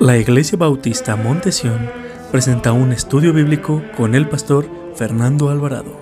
[0.00, 1.90] La Iglesia Bautista Montesión
[2.30, 5.98] presenta un estudio bíblico con el pastor Fernando Alvarado.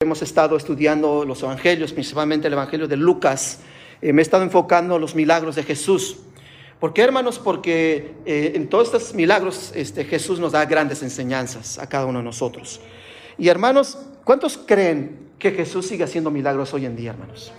[0.00, 3.60] Hemos estado estudiando los evangelios, principalmente el evangelio de Lucas.
[4.00, 6.16] Eh, me he estado enfocando en los milagros de Jesús.
[6.80, 7.38] ¿Por qué, hermanos?
[7.38, 12.18] Porque eh, en todos estos milagros este, Jesús nos da grandes enseñanzas a cada uno
[12.18, 12.80] de nosotros.
[13.38, 17.52] Y hermanos, ¿cuántos creen que Jesús sigue haciendo milagros hoy en día, hermanos?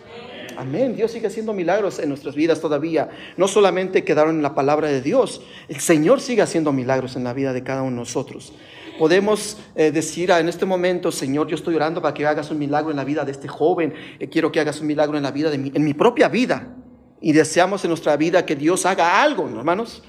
[0.58, 0.96] Amén.
[0.96, 3.10] Dios sigue haciendo milagros en nuestras vidas todavía.
[3.38, 7.34] No solamente quedaron en la palabra de Dios, el Señor sigue haciendo milagros en la
[7.34, 8.54] vida de cada uno de nosotros.
[8.98, 12.92] Podemos eh, decir en este momento, Señor, yo estoy orando para que hagas un milagro
[12.92, 13.94] en la vida de este joven.
[14.20, 16.76] Eh, quiero que hagas un milagro en la vida de mi, en mi propia vida.
[17.20, 20.04] Y deseamos en nuestra vida que Dios haga algo, hermanos.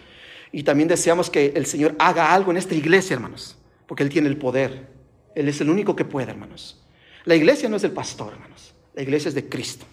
[0.52, 3.56] Y también deseamos que el Señor haga algo en esta iglesia, hermanos.
[3.86, 4.88] Porque Él tiene el poder.
[5.34, 6.84] Él es el único que puede, hermanos.
[7.24, 8.74] La iglesia no es del pastor, hermanos.
[8.94, 9.86] La iglesia es de Cristo.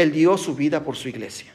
[0.00, 1.54] Él dio su vida por su iglesia.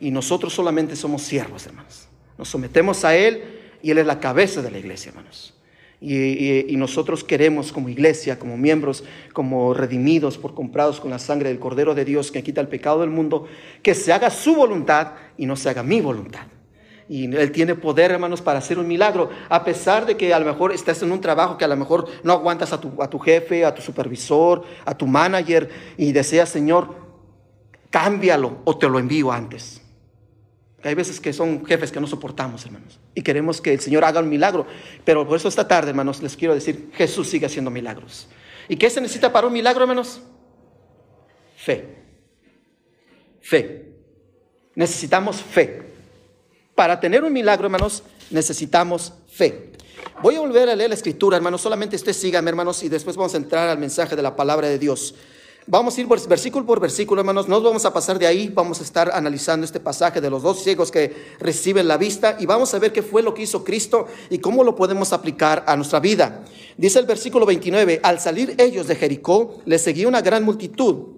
[0.00, 2.08] Y nosotros solamente somos siervos, hermanos.
[2.38, 3.42] Nos sometemos a Él
[3.82, 5.54] y Él es la cabeza de la iglesia, hermanos.
[6.00, 9.02] Y, nosotros queremos como iglesia, como miembros,
[9.32, 13.00] como redimidos por comprados con la sangre del Cordero de Dios que quita el pecado
[13.00, 13.46] del mundo,
[13.82, 16.46] que se haga su voluntad y no se haga mi voluntad.
[17.08, 20.44] Y Él tiene poder, hermanos, para hacer un milagro, a pesar de que a lo
[20.44, 23.18] mejor estás en un trabajo que a lo mejor no aguantas a tu, a tu
[23.18, 27.05] jefe, a tu supervisor, a tu manager y deseas, Señor,
[27.90, 29.80] cámbialo o te lo envío antes.
[30.82, 34.20] Hay veces que son jefes que no soportamos, hermanos, y queremos que el Señor haga
[34.20, 34.66] un milagro.
[35.04, 38.28] Pero por eso esta tarde, hermanos, les quiero decir, Jesús sigue haciendo milagros.
[38.68, 40.20] ¿Y qué se necesita para un milagro, hermanos?
[41.56, 42.04] Fe.
[43.40, 43.92] Fe.
[44.76, 45.82] Necesitamos fe.
[46.74, 49.72] Para tener un milagro, hermanos, necesitamos fe.
[50.22, 51.62] Voy a volver a leer la escritura, hermanos.
[51.62, 54.78] Solamente usted sígame, hermanos, y después vamos a entrar al mensaje de la palabra de
[54.78, 55.14] Dios.
[55.68, 57.48] Vamos a ir versículo por versículo, hermanos.
[57.48, 58.48] No vamos a pasar de ahí.
[58.54, 62.46] Vamos a estar analizando este pasaje de los dos ciegos que reciben la vista y
[62.46, 65.74] vamos a ver qué fue lo que hizo Cristo y cómo lo podemos aplicar a
[65.74, 66.44] nuestra vida.
[66.76, 71.16] Dice el versículo 29, al salir ellos de Jericó, les seguía una gran multitud,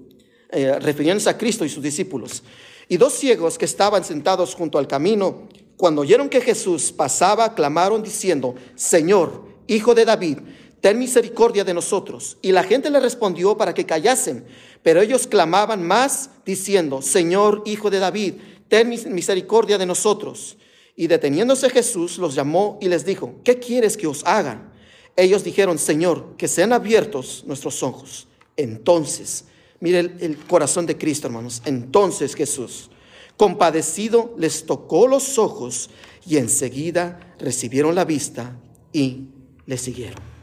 [0.49, 2.43] eh, refiriéndose a Cristo y sus discípulos.
[2.89, 5.47] Y dos ciegos que estaban sentados junto al camino,
[5.77, 10.39] cuando oyeron que Jesús pasaba, clamaron diciendo, Señor, Hijo de David,
[10.81, 12.37] ten misericordia de nosotros.
[12.43, 14.45] Y la gente le respondió para que callasen,
[14.83, 18.35] pero ellos clamaban más diciendo, Señor, Hijo de David,
[18.69, 20.57] ten misericordia de nosotros.
[20.97, 24.73] Y deteniéndose Jesús los llamó y les dijo, ¿qué quieres que os hagan?
[25.17, 28.29] Ellos dijeron, Señor, que sean abiertos nuestros ojos.
[28.57, 29.45] Entonces,
[29.81, 31.63] mire el, el corazón de Cristo, hermanos.
[31.65, 32.91] Entonces Jesús,
[33.37, 35.91] compadecido, les tocó los ojos
[36.27, 38.57] y enseguida recibieron la vista
[38.93, 39.29] y
[39.67, 40.38] le siguieron.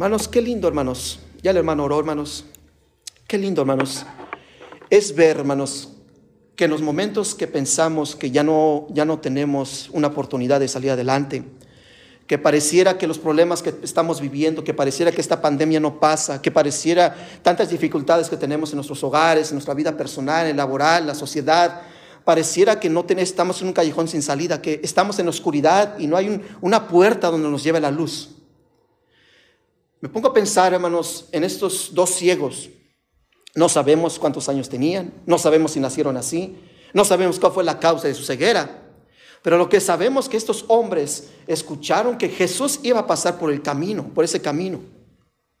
[0.00, 1.20] Hermanos, qué lindo, hermanos.
[1.42, 2.46] Ya el hermano oró, hermanos.
[3.28, 4.06] Qué lindo, hermanos.
[4.88, 5.90] Es ver, hermanos,
[6.56, 10.68] que en los momentos que pensamos que ya no, ya no tenemos una oportunidad de
[10.68, 11.44] salir adelante,
[12.26, 16.40] que pareciera que los problemas que estamos viviendo, que pareciera que esta pandemia no pasa,
[16.40, 21.02] que pareciera tantas dificultades que tenemos en nuestros hogares, en nuestra vida personal, en laboral,
[21.02, 21.82] en la sociedad,
[22.24, 25.98] pareciera que no tenemos, estamos en un callejón sin salida, que estamos en la oscuridad
[25.98, 28.39] y no hay una puerta donde nos lleve la luz.
[30.00, 32.70] Me pongo a pensar, hermanos, en estos dos ciegos.
[33.54, 36.56] No sabemos cuántos años tenían, no sabemos si nacieron así,
[36.94, 38.86] no sabemos cuál fue la causa de su ceguera.
[39.42, 43.50] Pero lo que sabemos es que estos hombres escucharon que Jesús iba a pasar por
[43.50, 44.80] el camino, por ese camino.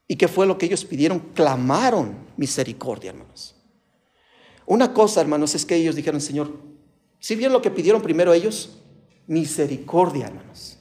[0.06, 1.20] ¿Y qué fue lo que ellos pidieron?
[1.34, 3.54] Clamaron misericordia, hermanos.
[4.66, 6.52] Una cosa, hermanos, es que ellos dijeron, Señor,
[7.18, 8.78] si bien lo que pidieron primero ellos?
[9.26, 10.79] Misericordia, hermanos.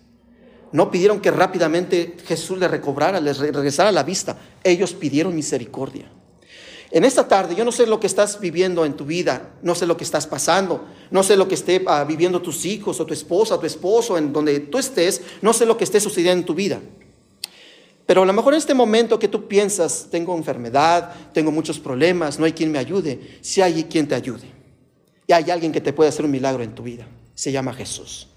[0.72, 4.38] No pidieron que rápidamente Jesús les recobrara, les regresara la vista.
[4.64, 6.12] Ellos pidieron misericordia.
[6.92, 9.86] En esta tarde, yo no sé lo que estás viviendo en tu vida, no sé
[9.86, 13.14] lo que estás pasando, no sé lo que esté ah, viviendo tus hijos o tu
[13.14, 16.56] esposa tu esposo, en donde tú estés, no sé lo que esté sucediendo en tu
[16.56, 16.80] vida.
[18.08, 22.40] Pero a lo mejor en este momento que tú piensas, tengo enfermedad, tengo muchos problemas,
[22.40, 24.52] no hay quien me ayude, si hay quien te ayude.
[25.28, 27.08] Y hay alguien que te puede hacer un milagro en tu vida.
[27.36, 28.30] Se llama Jesús.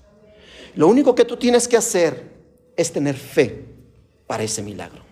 [0.74, 2.32] Lo único que tú tienes que hacer
[2.76, 3.64] es tener fe
[4.26, 5.02] para ese milagro.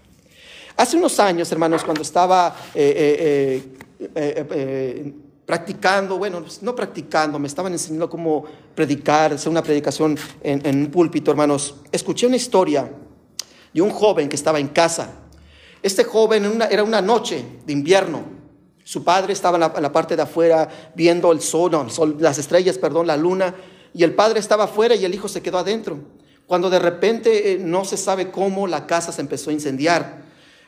[0.76, 3.62] Hace unos años, hermanos, cuando estaba eh,
[3.98, 5.14] eh, eh,
[5.44, 11.30] practicando, bueno, no practicando, me estaban enseñando cómo predicar, hacer una predicación en, un púlpito,
[11.30, 12.90] hermanos, escuché una historia
[13.74, 15.10] de un joven que estaba en casa.
[15.82, 18.22] Este joven era una noche de invierno.
[18.82, 23.18] Su padre estaba en la, parte de afuera viendo el sol, las estrellas, perdón, la
[23.18, 23.54] luna
[23.92, 25.98] y el padre estaba afuera y el hijo se quedó adentro.
[26.46, 30.22] Cuando de repente eh, no se sabe cómo la casa se empezó a incendiar.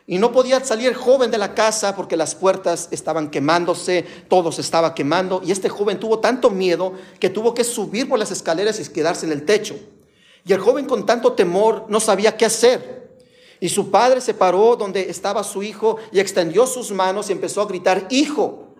[0.06, 4.50] Y no podía salir el joven de la casa porque las puertas estaban quemándose, todo
[4.50, 5.42] se estaba quemando.
[5.44, 9.26] Y este joven tuvo tanto miedo que tuvo que subir por las escaleras y quedarse
[9.26, 9.76] en el techo.
[10.44, 13.02] Y el joven con tanto temor no sabía qué hacer.
[13.60, 17.62] Y su padre se paró donde estaba su hijo y extendió sus manos y empezó
[17.62, 18.74] a gritar, hijo,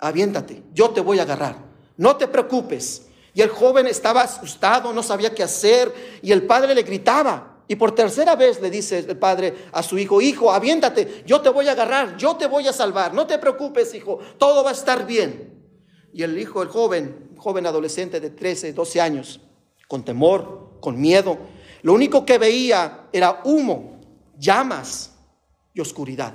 [0.00, 1.58] aviéntate, yo te voy a agarrar,
[1.96, 3.02] no te preocupes.
[3.34, 7.76] Y el joven estaba asustado, no sabía qué hacer y el padre le gritaba, y
[7.76, 11.68] por tercera vez le dice el padre a su hijo, hijo, aviéntate, yo te voy
[11.68, 15.06] a agarrar, yo te voy a salvar, no te preocupes, hijo, todo va a estar
[15.06, 15.64] bien.
[16.12, 19.40] Y el hijo, el joven, joven adolescente de 13, 12 años,
[19.88, 21.38] con temor, con miedo,
[21.82, 24.00] lo único que veía era humo,
[24.38, 25.12] llamas
[25.72, 26.34] y oscuridad.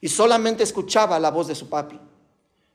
[0.00, 2.00] Y solamente escuchaba la voz de su papi,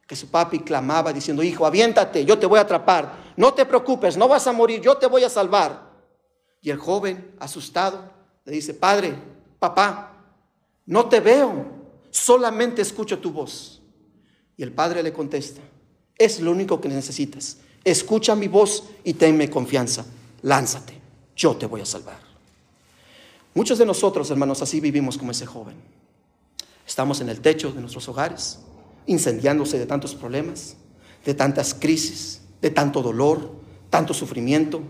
[0.08, 4.18] que su papi clamaba diciendo, hijo, aviéntate, yo te voy a atrapar, no te preocupes,
[4.18, 5.92] no vas a morir, yo te voy a salvar.
[6.62, 8.12] Y el joven, asustado,
[8.44, 9.16] le dice, Padre,
[9.60, 10.14] papá,
[10.86, 11.66] no te veo,
[12.12, 13.82] solamente escucho tu voz.
[14.58, 15.62] Y el padre le contesta,
[16.18, 17.58] es lo único que necesitas.
[17.84, 20.06] Escucha mi voz y tenme confianza.
[20.44, 21.00] Lánzate,
[21.36, 22.20] yo te voy a salvar.
[23.54, 25.76] Muchos de nosotros, hermanos, así vivimos como ese joven.
[26.88, 28.60] Estamos en el techo de nuestros hogares,
[29.08, 30.76] incendiándose de tantos problemas,
[31.26, 33.52] de tantas crisis, de tanto dolor,
[33.90, 34.82] tanto sufrimiento,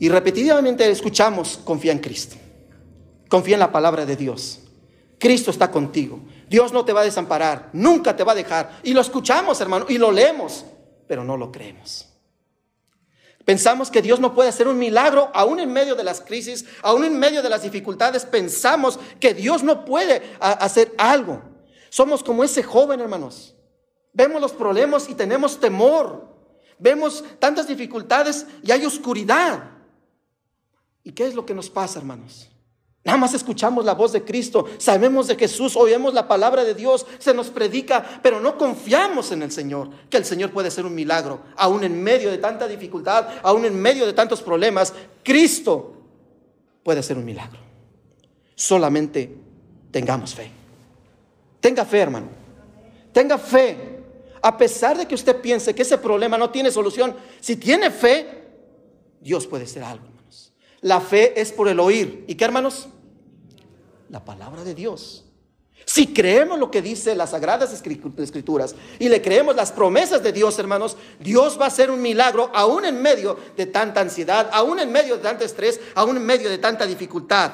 [0.00, 2.36] y repetidamente escuchamos, confía en Cristo.
[3.28, 4.60] Confía en la palabra de Dios.
[5.18, 6.20] Cristo está contigo.
[6.48, 8.80] Dios no te va a desamparar, nunca te va a dejar.
[8.82, 10.64] Y lo escuchamos, hermano, y lo leemos,
[11.06, 12.08] pero no lo creemos.
[13.44, 17.04] Pensamos que Dios no puede hacer un milagro aún en medio de las crisis, aún
[17.04, 18.24] en medio de las dificultades.
[18.24, 21.42] Pensamos que Dios no puede hacer algo.
[21.90, 23.54] Somos como ese joven, hermanos.
[24.12, 26.28] Vemos los problemas y tenemos temor.
[26.78, 29.64] Vemos tantas dificultades y hay oscuridad.
[31.04, 32.48] ¿Y qué es lo que nos pasa, hermanos?
[33.02, 37.06] Nada más escuchamos la voz de Cristo, sabemos de Jesús, oímos la palabra de Dios,
[37.18, 40.94] se nos predica, pero no confiamos en el Señor, que el Señor puede hacer un
[40.94, 44.92] milagro, aún en medio de tanta dificultad, aún en medio de tantos problemas,
[45.24, 45.94] Cristo
[46.82, 47.58] puede hacer un milagro.
[48.54, 49.34] Solamente
[49.90, 50.59] tengamos fe.
[51.60, 52.28] Tenga fe, hermano.
[53.12, 53.98] Tenga fe.
[54.42, 58.48] A pesar de que usted piense que ese problema no tiene solución, si tiene fe,
[59.20, 60.10] Dios puede hacer algo.
[60.82, 62.24] La fe es por el oír.
[62.26, 62.88] ¿Y qué hermanos?
[64.08, 65.24] La palabra de Dios.
[65.84, 70.58] Si creemos lo que dice las sagradas escrituras y le creemos las promesas de Dios,
[70.58, 74.92] hermanos, Dios va a hacer un milagro aún en medio de tanta ansiedad, aún en
[74.92, 77.52] medio de tanto estrés, aún en medio de tanta dificultad.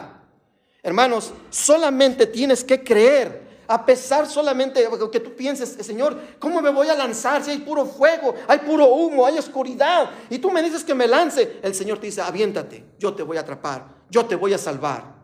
[0.82, 6.70] Hermanos, solamente tienes que creer a pesar solamente de que tú pienses, Señor, ¿cómo me
[6.70, 10.10] voy a lanzar si hay puro fuego, hay puro humo, hay oscuridad?
[10.30, 11.58] Y tú me dices que me lance.
[11.62, 15.14] El Señor te dice, aviéntate, yo te voy a atrapar, yo te voy a salvar.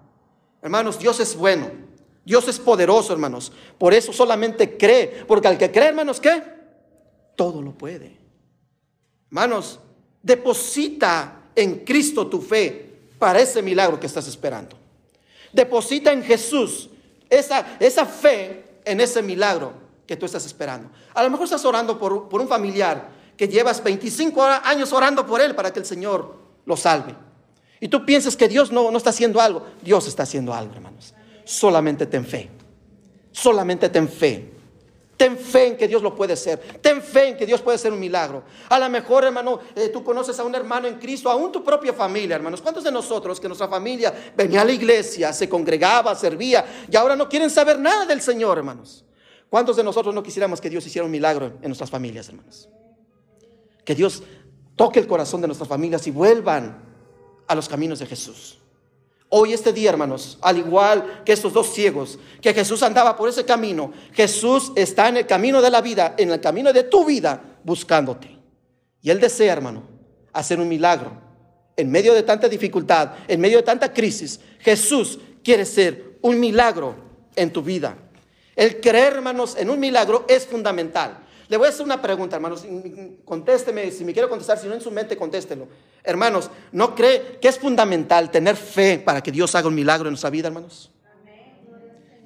[0.61, 1.71] Hermanos, Dios es bueno,
[2.25, 3.53] Dios es poderoso, hermanos.
[3.79, 6.43] Por eso solamente cree, porque al que cree, hermanos, ¿qué?
[7.37, 8.17] Todo lo puede.
[9.29, 9.81] Hermanos,
[10.23, 14.77] deposita en Cristo tu fe para ese milagro que estás esperando.
[15.53, 16.89] Deposita en Jesús
[17.32, 19.73] esa, esa fe en ese milagro
[20.06, 20.90] que tú estás esperando.
[21.14, 25.40] A lo mejor estás orando por, por un familiar que llevas 25 años orando por
[25.40, 26.37] él para que el Señor
[26.67, 27.14] lo salve.
[27.81, 29.67] Y tú piensas que Dios no, no está haciendo algo.
[29.82, 31.14] Dios está haciendo algo, hermanos.
[31.44, 32.50] Solamente ten fe.
[33.32, 34.53] Solamente ten fe.
[35.22, 36.58] Ten fe en que Dios lo puede hacer.
[36.81, 38.43] Ten fe en que Dios puede hacer un milagro.
[38.69, 41.93] A lo mejor, hermano, eh, tú conoces a un hermano en Cristo, aún tu propia
[41.93, 42.60] familia, hermanos.
[42.60, 47.14] ¿Cuántos de nosotros que nuestra familia venía a la iglesia, se congregaba, servía y ahora
[47.14, 49.05] no quieren saber nada del Señor, hermanos?
[49.48, 52.69] ¿Cuántos de nosotros no quisiéramos que Dios hiciera un milagro en nuestras familias, hermanos?
[53.84, 54.24] Que Dios
[54.74, 56.82] toque el corazón de nuestras familias y vuelvan
[57.46, 58.58] a los caminos de Jesús.
[59.34, 63.46] Hoy este día, hermanos, al igual que estos dos ciegos, que Jesús andaba por ese
[63.46, 67.43] camino, Jesús está en el camino de la vida, en el camino de tu vida,
[67.65, 68.39] buscándote.
[69.01, 69.84] Y Él desea, hermano,
[70.34, 71.12] hacer un milagro.
[71.79, 76.94] En medio de tanta dificultad, en medio de tanta crisis, Jesús quiere ser un milagro
[77.34, 77.96] en tu vida.
[78.55, 81.20] El creer, hermanos, en un milagro es fundamental.
[81.48, 82.67] Le voy a hacer una pregunta, hermanos.
[83.24, 85.69] Contésteme, si me quiere contestar, si no en su mente, contéstelo.
[86.05, 90.13] Hermanos, ¿no cree que es fundamental tener fe para que Dios haga un milagro en
[90.13, 90.91] nuestra vida, hermanos?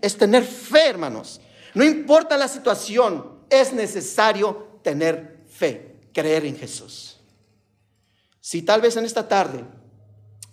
[0.00, 1.40] Es tener fe, hermanos.
[1.74, 7.20] No importa la situación, es necesario tener fe, creer en Jesús.
[8.40, 9.64] Si tal vez en esta tarde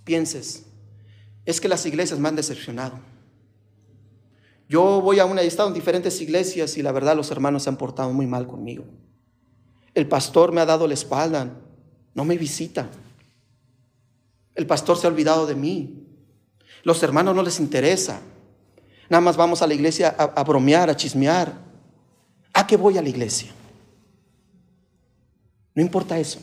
[0.04, 0.64] pienses,
[1.46, 3.00] es que las iglesias me han decepcionado
[4.74, 7.70] yo voy a una, he estado en diferentes iglesias y la verdad los hermanos se
[7.70, 8.86] han portado muy mal conmigo.
[9.94, 11.48] El pastor me ha dado la espalda,
[12.16, 12.90] no me visita.
[14.56, 16.06] El pastor se ha olvidado de mí.
[16.84, 18.22] Los hermanos no les interesa.
[19.10, 21.54] Nada más vamos a la iglesia a, bromear, a chismear.
[22.54, 23.52] ¿A qué voy a la iglesia?
[25.76, 26.40] No importa eso.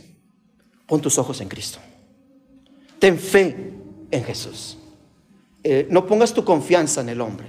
[0.87, 1.79] Pon tus ojos en Cristo.
[2.99, 3.75] Ten fe
[4.11, 4.77] en Jesús.
[5.63, 7.47] Eh, no pongas tu confianza en el hombre.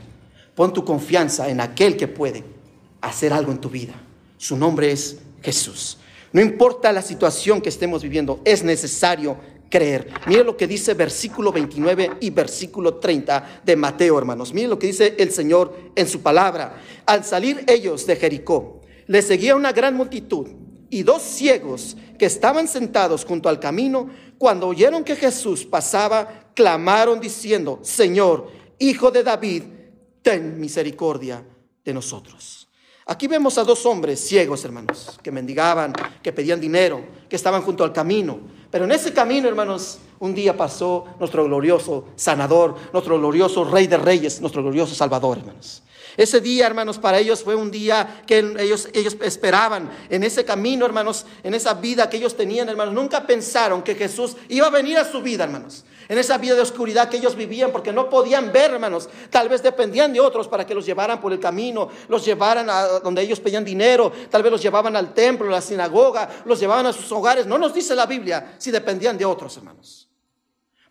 [0.56, 2.44] Pon tu confianza en aquel que puede
[3.02, 3.94] hacer algo en tu vida.
[4.38, 5.98] Su nombre es Jesús.
[6.34, 9.38] No importa la situación que estemos viviendo, es necesario
[9.72, 10.10] creer.
[10.28, 14.54] Mire lo que dice versículo 29 y versículo 30 de Mateo, hermanos.
[14.54, 16.80] Mire lo que dice el Señor en su palabra.
[17.08, 20.48] Al salir ellos de Jericó, le seguía una gran multitud
[20.92, 27.20] y dos ciegos que estaban sentados junto al camino, cuando oyeron que Jesús pasaba, clamaron
[27.20, 29.64] diciendo, Señor, Hijo de David,
[30.22, 31.46] ten misericordia
[31.86, 32.68] de nosotros.
[33.06, 37.84] Aquí vemos a dos hombres ciegos, hermanos, que mendigaban, que pedían dinero, que estaban junto
[37.84, 38.40] al camino.
[38.72, 43.98] Pero en ese camino, hermanos, un día pasó nuestro glorioso sanador, nuestro glorioso rey de
[43.98, 45.84] reyes, nuestro glorioso salvador, hermanos.
[46.18, 49.90] Ese día, hermanos, para ellos fue un día que ellos, ellos esperaban.
[50.10, 54.36] En ese camino, hermanos, en esa vida que ellos tenían, hermanos, nunca pensaron que Jesús
[54.50, 55.84] iba a venir a su vida, hermanos.
[56.12, 59.08] En esa vida de oscuridad que ellos vivían, porque no podían ver, hermanos.
[59.30, 63.00] Tal vez dependían de otros para que los llevaran por el camino, los llevaran a
[63.00, 66.86] donde ellos pedían dinero, tal vez los llevaban al templo, a la sinagoga, los llevaban
[66.86, 67.48] a sus hogares.
[67.48, 70.10] No nos dice la Biblia si dependían de otros, hermanos.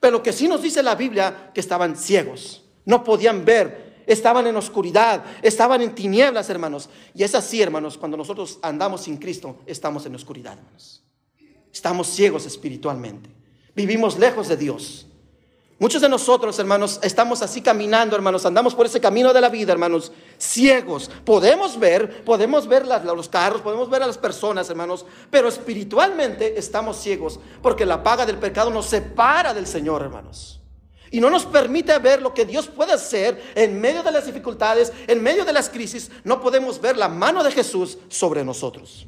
[0.00, 4.46] Pero lo que sí nos dice la Biblia, que estaban ciegos, no podían ver estaban
[4.46, 6.88] en oscuridad, estaban en tinieblas, hermanos.
[7.14, 11.04] Y es así, hermanos, cuando nosotros andamos sin Cristo, estamos en oscuridad, hermanos.
[11.70, 13.28] Estamos ciegos espiritualmente.
[13.74, 15.06] Vivimos lejos de Dios.
[15.80, 19.72] Muchos de nosotros, hermanos, estamos así caminando, hermanos, andamos por ese camino de la vida,
[19.72, 21.10] hermanos, ciegos.
[21.24, 26.98] Podemos ver, podemos ver los carros, podemos ver a las personas, hermanos, pero espiritualmente estamos
[26.98, 30.60] ciegos porque la paga del pecado nos separa del Señor, hermanos.
[31.10, 34.92] Y no nos permite ver lo que Dios puede hacer en medio de las dificultades,
[35.06, 36.10] en medio de las crisis.
[36.24, 39.06] No podemos ver la mano de Jesús sobre nosotros.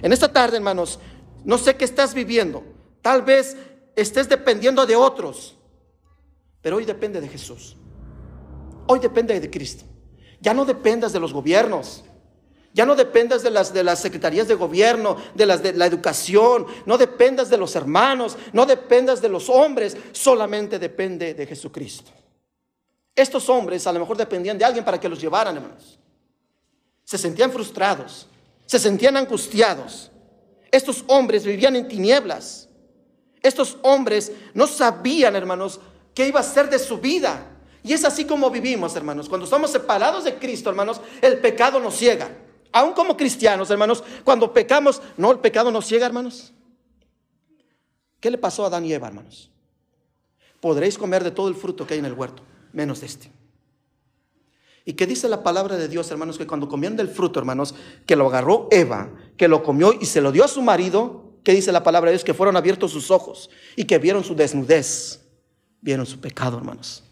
[0.00, 1.00] En esta tarde, hermanos,
[1.44, 2.62] no sé qué estás viviendo.
[3.02, 3.56] Tal vez
[3.96, 5.57] estés dependiendo de otros.
[6.60, 7.76] Pero hoy depende de Jesús.
[8.86, 9.84] Hoy depende de Cristo.
[10.40, 12.04] Ya no dependas de los gobiernos.
[12.72, 16.66] Ya no dependas de las, de las secretarías de gobierno, de las de la educación,
[16.86, 22.12] no dependas de los hermanos, no dependas de los hombres, solamente depende de Jesucristo.
[23.16, 25.98] Estos hombres a lo mejor dependían de alguien para que los llevaran, hermanos.
[27.04, 28.28] Se sentían frustrados,
[28.64, 30.12] se sentían angustiados.
[30.70, 32.68] Estos hombres vivían en tinieblas.
[33.42, 35.80] Estos hombres no sabían, hermanos,
[36.18, 37.46] qué iba a ser de su vida.
[37.84, 39.28] Y es así como vivimos, hermanos.
[39.28, 42.36] Cuando estamos separados de Cristo, hermanos, el pecado nos ciega.
[42.72, 46.52] Aún como cristianos, hermanos, cuando pecamos, no, el pecado nos ciega, hermanos.
[48.18, 49.48] ¿Qué le pasó a Adán y Eva, hermanos?
[50.60, 53.30] Podréis comer de todo el fruto que hay en el huerto, menos de este.
[54.84, 56.36] ¿Y qué dice la palabra de Dios, hermanos?
[56.36, 60.20] Que cuando comían del fruto, hermanos, que lo agarró Eva, que lo comió y se
[60.20, 62.24] lo dio a su marido, ¿qué dice la palabra de Dios?
[62.24, 65.27] Que fueron abiertos sus ojos y que vieron su desnudez,
[65.80, 67.04] vieron su pecado, hermanos.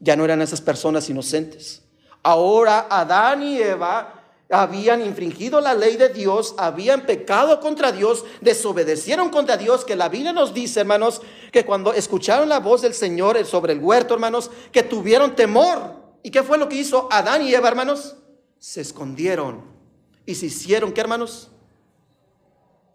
[0.00, 1.82] Ya no eran esas personas inocentes.
[2.22, 9.30] Ahora Adán y Eva habían infringido la ley de Dios, habían pecado contra Dios, desobedecieron
[9.30, 13.42] contra Dios, que la Biblia nos dice, hermanos, que cuando escucharon la voz del Señor
[13.46, 16.02] sobre el huerto, hermanos, que tuvieron temor.
[16.22, 18.16] ¿Y qué fue lo que hizo Adán y Eva, hermanos?
[18.58, 19.62] Se escondieron
[20.26, 21.50] y se hicieron, ¿qué, hermanos?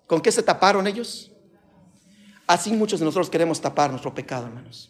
[0.08, 1.32] ¿Con qué se taparon ellos?
[2.50, 4.90] Así muchos de nosotros queremos tapar nuestro pecado, hermanos.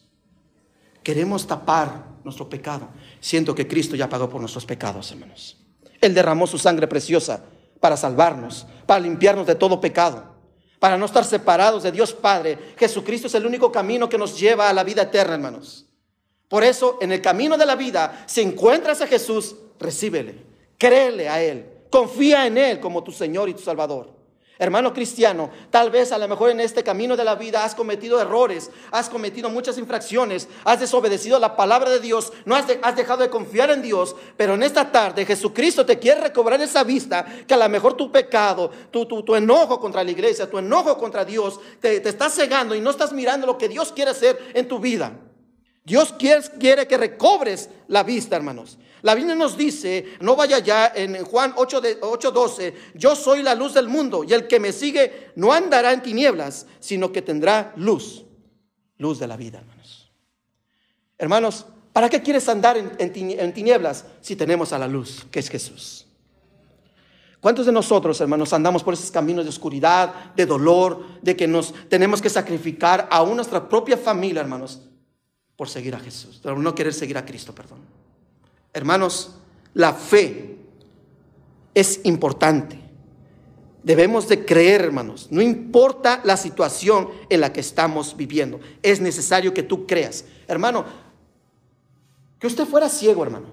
[1.03, 2.87] Queremos tapar nuestro pecado.
[3.19, 5.57] Siento que Cristo ya pagó por nuestros pecados, hermanos.
[5.99, 7.43] Él derramó su sangre preciosa
[7.81, 10.35] para salvarnos, para limpiarnos de todo pecado,
[10.79, 12.57] para no estar separados de Dios Padre.
[12.77, 15.85] Jesucristo es el único camino que nos lleva a la vida eterna, hermanos.
[16.47, 20.45] Por eso, en el camino de la vida, si encuentras a Jesús, recíbele,
[20.77, 24.18] créele a Él, confía en Él como tu Señor y tu Salvador.
[24.61, 28.19] Hermano cristiano, tal vez a lo mejor en este camino de la vida has cometido
[28.19, 33.29] errores, has cometido muchas infracciones, has desobedecido la palabra de Dios, no has, dejado de
[33.29, 37.57] confiar en Dios, pero en esta tarde Jesucristo te quiere recobrar esa vista que a
[37.57, 41.57] lo mejor tu pecado, tu, tu, tu enojo contra la iglesia, tu enojo contra Dios,
[41.79, 44.77] te, te está cegando y no estás mirando lo que Dios quiere hacer en tu
[44.79, 45.13] vida.
[45.85, 48.77] Dios quiere, quiere que recobres la vista, hermanos.
[49.01, 53.87] La Biblia nos dice, no vaya ya en Juan 8:12, yo soy la luz del
[53.87, 58.25] mundo y el que me sigue no andará en tinieblas, sino que tendrá luz,
[58.97, 60.11] luz de la vida, hermanos.
[61.17, 66.05] Hermanos, ¿para qué quieres andar en, tinieblas si tenemos a la luz, que es Jesús?
[67.39, 71.73] ¿Cuántos de nosotros, hermanos, andamos por esos caminos de oscuridad, de dolor, de que nos
[71.87, 74.81] tenemos que sacrificar a nuestra propia familia, hermanos,
[75.55, 77.98] por seguir a Jesús, por no querer seguir a Cristo, perdón.
[78.73, 79.35] Hermanos,
[79.73, 80.57] la fe
[81.73, 82.79] es importante.
[83.83, 85.27] Debemos de creer, hermanos.
[85.31, 88.59] No importa la situación en la que estamos viviendo.
[88.83, 90.25] Es necesario que tú creas.
[90.47, 90.85] Hermano,
[92.39, 93.47] que usted fuera ciego, hermano.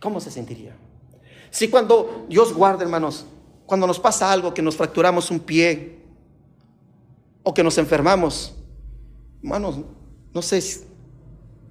[0.00, 0.76] ¿Cómo se sentiría?
[1.50, 3.26] Si cuando Dios guarda, hermanos,
[3.66, 5.98] cuando nos pasa algo, que nos fracturamos un pie
[7.42, 8.54] o que nos enfermamos,
[9.42, 9.76] hermanos,
[10.32, 10.62] no sé,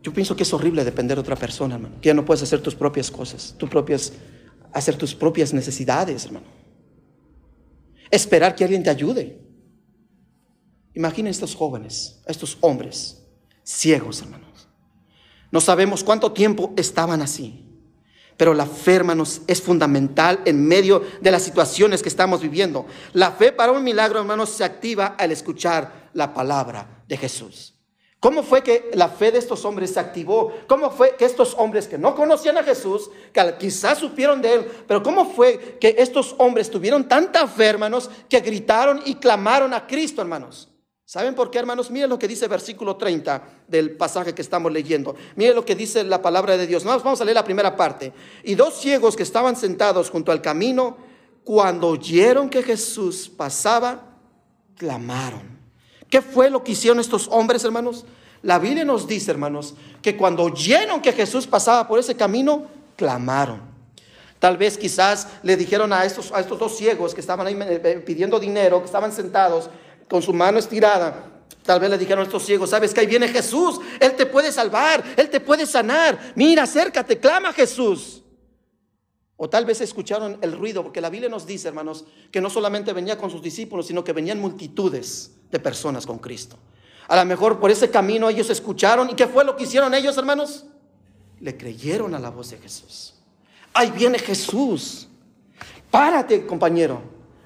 [0.04, 1.96] yo pienso que es horrible depender de otra persona, hermano.
[2.00, 4.14] Que ya no puedes hacer tus propias cosas, tus propias,
[4.72, 6.64] hacer tus propias necesidades, hermano
[8.14, 9.42] esperar que alguien te ayude.
[10.94, 13.24] Imaginen estos jóvenes, estos hombres
[13.64, 14.68] ciegos, hermanos.
[15.52, 17.68] No sabemos cuánto tiempo estaban así,
[18.38, 22.86] pero la fe, hermanos, es fundamental en medio de las situaciones que estamos viviendo.
[23.14, 27.73] La fe para un milagro, hermanos, se activa al escuchar la palabra de Jesús.
[28.24, 30.54] ¿Cómo fue que la fe de estos hombres se activó?
[30.66, 34.72] ¿Cómo fue que estos hombres que no conocían a Jesús, que quizás supieron de él,
[34.88, 39.86] pero cómo fue que estos hombres tuvieron tanta fe, hermanos, que gritaron y clamaron a
[39.86, 40.70] Cristo, hermanos?
[41.04, 41.92] ¿Saben por qué, hermanos?
[41.92, 45.18] Miren lo que dice el versículo 30 del pasaje que estamos leyendo.
[45.36, 46.86] Miren lo que dice la palabra de Dios.
[46.86, 48.14] Vamos a leer la primera parte.
[48.46, 50.96] Y dos ciegos que estaban sentados junto al camino,
[51.44, 54.16] cuando oyeron que Jesús pasaba,
[54.78, 55.53] clamaron.
[56.14, 58.06] ¿Qué fue lo que hicieron estos hombres, hermanos?
[58.44, 63.60] La Biblia nos dice, hermanos, que cuando oyeron que Jesús pasaba por ese camino, clamaron.
[64.38, 67.82] Tal vez quizás le dijeron a estos, a estos dos ciegos que estaban ahí eh,
[67.84, 69.72] eh, pidiendo dinero, que estaban sentados
[70.08, 71.32] con su mano estirada,
[71.64, 74.52] Tal vez le dijeron a estos ciegos, sabes que ahí viene Jesús, Él te puede
[74.52, 76.34] salvar, Él te puede sanar.
[76.36, 78.23] Mira, acércate, clama a Jesús.
[79.44, 82.94] O tal vez escucharon el ruido, porque la Biblia nos dice, hermanos, que no solamente
[82.94, 86.58] venía con sus discípulos, sino que venían multitudes de personas con Cristo.
[87.10, 89.10] A lo mejor por ese camino ellos escucharon.
[89.10, 90.64] ¿Y qué fue lo que hicieron ellos, hermanos?
[91.42, 93.16] Le creyeron a la voz de Jesús.
[93.74, 95.10] Ahí viene Jesús.
[95.92, 97.02] Párate, compañero.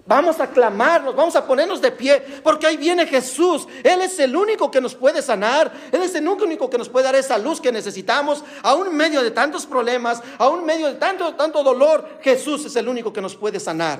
[0.07, 3.67] Vamos a clamarnos, vamos a ponernos de pie, porque ahí viene Jesús.
[3.83, 5.71] Él es el único que nos puede sanar.
[5.91, 9.21] Él es el único que nos puede dar esa luz que necesitamos, aún en medio
[9.21, 12.19] de tantos problemas, aún en medio de tanto, tanto dolor.
[12.21, 13.99] Jesús es el único que nos puede sanar.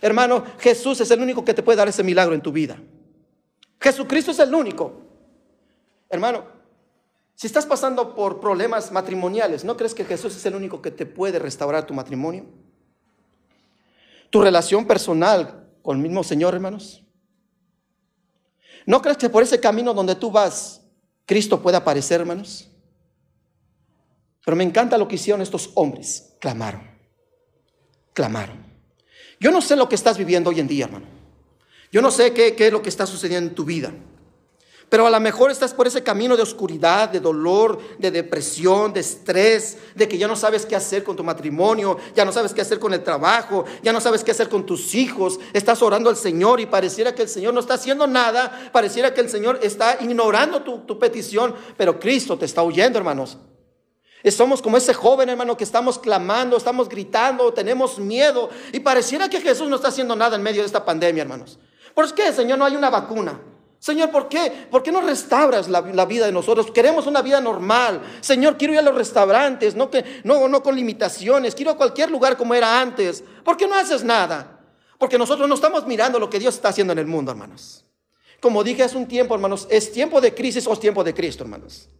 [0.00, 2.78] Hermano, Jesús es el único que te puede dar ese milagro en tu vida.
[3.78, 4.92] Jesucristo es el único.
[6.08, 6.44] Hermano,
[7.34, 11.04] si estás pasando por problemas matrimoniales, ¿no crees que Jesús es el único que te
[11.04, 12.46] puede restaurar tu matrimonio?
[14.34, 17.04] Tu relación personal con el mismo Señor, hermanos?
[18.84, 20.82] ¿No crees que por ese camino donde tú vas,
[21.24, 22.68] Cristo puede aparecer, hermanos?
[24.44, 26.34] Pero me encanta lo que hicieron estos hombres.
[26.40, 26.82] Clamaron.
[28.12, 28.66] Clamaron.
[29.38, 31.06] Yo no sé lo que estás viviendo hoy en día, hermano.
[31.92, 33.94] Yo no sé qué es lo que está sucediendo en tu vida.
[34.88, 39.00] Pero a lo mejor estás por ese camino de oscuridad, de dolor, de depresión, de
[39.00, 42.60] estrés, de que ya no sabes qué hacer con tu matrimonio, ya no sabes qué
[42.60, 45.40] hacer con el trabajo, ya no sabes qué hacer con tus hijos.
[45.52, 49.20] Estás orando al Señor y pareciera que el Señor no está haciendo nada, pareciera que
[49.20, 53.38] el Señor está ignorando tu, tu petición, pero Cristo te está oyendo, hermanos.
[54.30, 59.40] Somos como ese joven hermano que estamos clamando, estamos gritando, tenemos miedo y pareciera que
[59.40, 61.58] Jesús no está haciendo nada en medio de esta pandemia, hermanos.
[61.94, 63.38] ¿Por qué, Señor, no hay una vacuna?
[63.84, 64.50] Señor, ¿por qué?
[64.70, 66.70] ¿Por qué no restauras la, vida de nosotros?
[66.70, 68.00] Queremos una vida normal.
[68.22, 71.54] Señor, quiero ir a los restaurantes, no, que, no, con limitaciones.
[71.54, 73.22] Quiero a cualquier lugar como era antes.
[73.44, 74.58] ¿Por qué no haces nada?
[74.96, 77.84] Porque nosotros no estamos mirando lo que Dios está haciendo en el mundo, hermanos.
[78.40, 81.44] Como dije hace un tiempo, hermanos, ¿es tiempo de crisis o es tiempo de Cristo,
[81.44, 81.90] hermanos?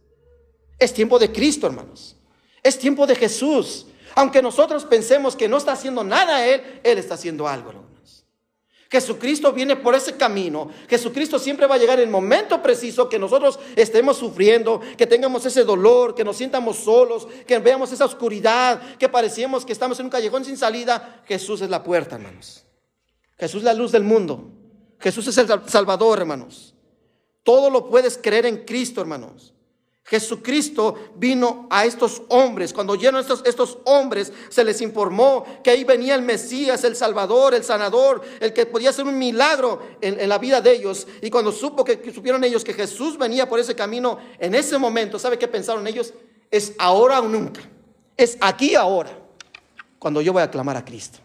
[0.79, 2.15] Es tiempo de Cristo, hermanos.
[2.63, 3.85] Es tiempo de Jesús.
[4.15, 7.94] Aunque nosotros pensemos que no está haciendo nada Él, Él está haciendo algo.
[8.89, 10.69] Jesucristo viene por ese camino.
[10.87, 15.45] Jesucristo siempre va a llegar en el momento preciso que nosotros estemos sufriendo, que tengamos
[15.45, 20.05] ese dolor, que nos sientamos solos, que veamos esa oscuridad, que parecíamos que estamos en
[20.05, 21.23] un callejón sin salida.
[21.25, 22.63] Jesús es la puerta, hermanos.
[23.39, 24.51] Jesús es la luz del mundo.
[24.99, 26.75] Jesús es el Salvador, hermanos.
[27.43, 29.54] Todo lo puedes creer en Cristo, hermanos.
[30.07, 32.71] Jesucristo vino a estos hombres.
[32.73, 37.55] Cuando oyeron estos, estos hombres, se les informó que ahí venía el Mesías, el Salvador,
[37.55, 41.07] el Sanador, el que podía hacer un milagro en, la vida de ellos.
[41.21, 44.77] Y cuando supo que, que, supieron ellos que Jesús venía por ese camino, en ese
[44.77, 46.13] momento, ¿sabe qué pensaron ellos?
[46.51, 47.61] Es ahora o nunca.
[48.15, 49.17] Es aquí ahora,
[49.97, 51.24] cuando yo voy a clamar a Cristo.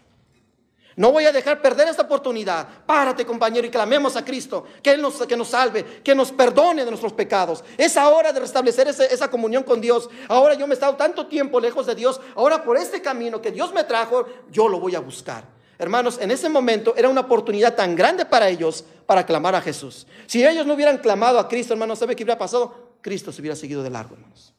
[0.95, 2.67] No voy a dejar perder esta oportunidad.
[2.85, 6.83] Párate, compañero, y clamemos a Cristo, que Él nos, que nos salve, que nos perdone
[6.83, 7.63] de nuestros pecados.
[7.77, 10.09] Es hora de restablecer esa comunión con Dios.
[10.27, 12.19] Ahora yo me he estado tanto tiempo lejos de Dios.
[12.35, 15.45] Ahora por este camino que Dios me trajo, yo lo voy a buscar.
[15.77, 20.05] Hermanos, en ese momento era una oportunidad tan grande para ellos para clamar a Jesús.
[20.27, 22.91] Si ellos no hubieran clamado a Cristo, hermanos, ¿sabe qué hubiera pasado?
[23.01, 24.53] Cristo se hubiera seguido de largo, hermanos.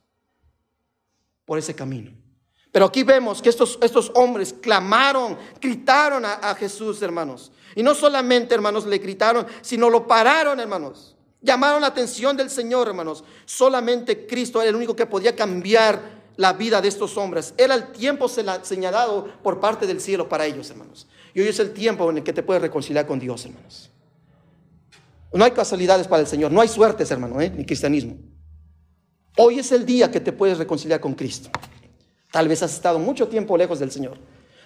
[1.44, 2.10] Por ese camino.
[2.72, 7.52] Pero aquí vemos que estos, estos hombres clamaron, gritaron a, Jesús, hermanos.
[7.74, 11.14] Y no solamente, hermanos, le gritaron, sino lo pararon, hermanos.
[11.42, 13.24] Llamaron la atención del Señor, hermanos.
[13.44, 17.52] Solamente Cristo era el único que podía cambiar la vida de estos hombres.
[17.58, 21.06] Era el tiempo señalado por parte del cielo para ellos, hermanos.
[21.34, 23.90] Y hoy es el tiempo en el que te puedes reconciliar con Dios, hermanos.
[25.34, 27.50] No hay casualidades para el Señor, no hay suertes, hermano, ¿eh?
[27.50, 28.16] ni cristianismo.
[29.36, 31.50] Hoy es el día que te puedes reconciliar con Cristo.
[32.32, 34.16] Tal vez has estado mucho tiempo lejos del Señor.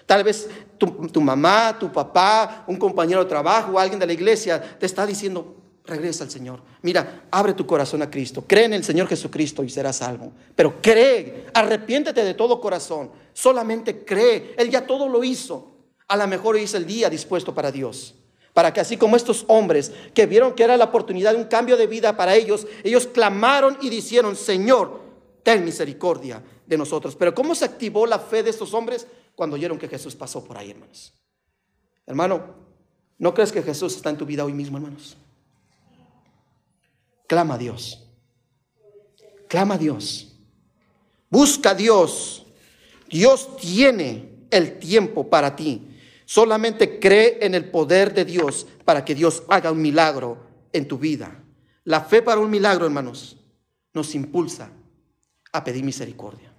[0.05, 4.85] Tal vez tu, mamá, tu papá, un compañero de trabajo alguien de la iglesia te
[4.85, 6.61] está diciendo, regresa al Señor.
[6.81, 8.45] Mira, abre tu corazón a Cristo.
[8.47, 10.31] Cree en el Señor Jesucristo y serás salvo.
[10.55, 13.11] Pero cree, arrepiéntete de todo corazón.
[13.33, 14.55] Solamente cree.
[14.57, 15.73] Él ya todo lo hizo.
[16.07, 18.15] A lo mejor hoy es el día dispuesto para Dios.
[18.53, 21.75] Para que así como estos hombres que vieron que era la oportunidad de un cambio
[21.75, 25.01] de vida para ellos, ellos clamaron y dijeron, Señor,
[25.43, 27.15] ten misericordia de nosotros.
[27.15, 30.57] Pero ¿cómo se activó la fe de estos hombres cuando oyeron que Jesús pasó por
[30.57, 31.13] ahí, hermanos?
[32.05, 32.55] Hermano,
[33.17, 35.17] ¿no crees que Jesús está en tu vida hoy mismo, hermanos?
[37.27, 38.03] Clama a Dios.
[39.47, 40.35] Clama a Dios.
[41.29, 42.45] Busca a Dios.
[43.09, 45.81] Dios tiene el tiempo para ti.
[46.25, 50.97] Solamente cree en el poder de Dios para que Dios haga un milagro en tu
[50.97, 51.43] vida.
[51.85, 53.37] La fe para un milagro, hermanos,
[53.93, 54.69] nos impulsa
[55.53, 56.53] a pedir misericordia.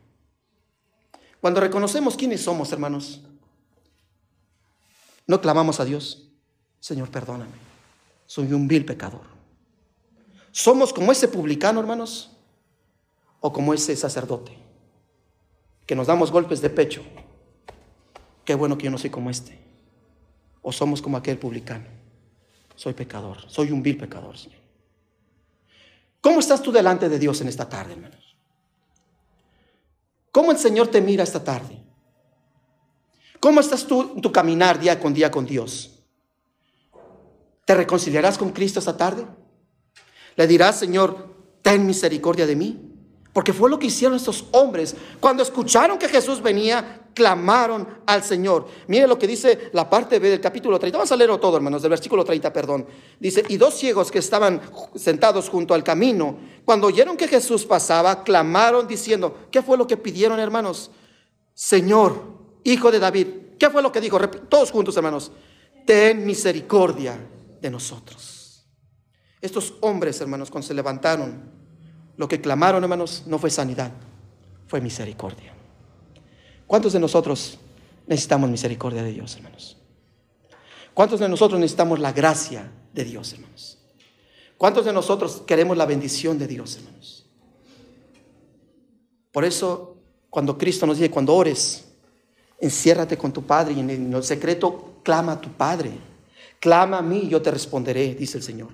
[1.40, 3.22] Cuando reconocemos quiénes somos, hermanos,
[5.26, 6.28] no clamamos a Dios,
[6.80, 7.52] Señor, perdóname,
[8.26, 9.22] soy un vil pecador.
[10.50, 12.30] ¿Somos como ese publicano, hermanos?
[13.40, 14.56] ¿O como ese sacerdote?
[15.86, 17.02] Que nos damos golpes de pecho.
[18.44, 19.58] Qué bueno que yo no soy como este.
[20.62, 21.84] ¿O somos como aquel publicano?
[22.74, 24.60] Soy pecador, soy un vil pecador, Señor.
[26.20, 28.27] ¿Cómo estás tú delante de Dios en esta tarde, hermanos?
[30.38, 31.82] ¿Cómo el Señor te mira esta tarde?
[33.40, 35.98] ¿Cómo estás tú en tu caminar día con día con Dios?
[37.64, 39.26] ¿Te reconciliarás con Cristo esta tarde?
[40.36, 42.80] Le dirás, Señor, ten misericordia de mí.
[43.32, 44.94] Porque fue lo que hicieron estos hombres.
[45.18, 48.68] Cuando escucharon que Jesús venía, clamaron al Señor.
[48.86, 50.96] Mire lo que dice la parte B del capítulo 30.
[50.96, 52.86] Vamos a leerlo todo, hermanos, del versículo 30, perdón.
[53.18, 54.60] Dice, y dos ciegos que estaban
[54.94, 59.96] sentados junto al camino, cuando oyeron que Jesús pasaba, clamaron diciendo, ¿qué fue lo que
[59.96, 60.92] pidieron, hermanos?
[61.54, 62.22] Señor,
[62.62, 63.26] hijo de David,
[63.58, 64.20] ¿qué fue lo que dijo?
[64.48, 65.32] Todos juntos, hermanos,
[65.84, 67.18] ten misericordia
[67.60, 68.64] de nosotros.
[69.40, 71.50] Estos hombres, hermanos, cuando se levantaron,
[72.16, 73.90] lo que clamaron, hermanos, no fue sanidad,
[74.68, 75.57] fue misericordia.
[76.68, 77.58] ¿Cuántos de nosotros
[78.06, 79.78] necesitamos misericordia de Dios, hermanos?
[80.92, 83.78] ¿Cuántos de nosotros necesitamos la gracia de Dios, hermanos?
[84.58, 87.26] ¿Cuántos de nosotros queremos la bendición de Dios, hermanos?
[89.32, 89.96] Por eso,
[90.28, 91.86] cuando Cristo nos dice, cuando ores,
[92.60, 95.92] enciérrate con tu Padre y en el secreto clama a tu Padre.
[96.60, 98.68] Clama a mí yo te responderé, dice el Señor.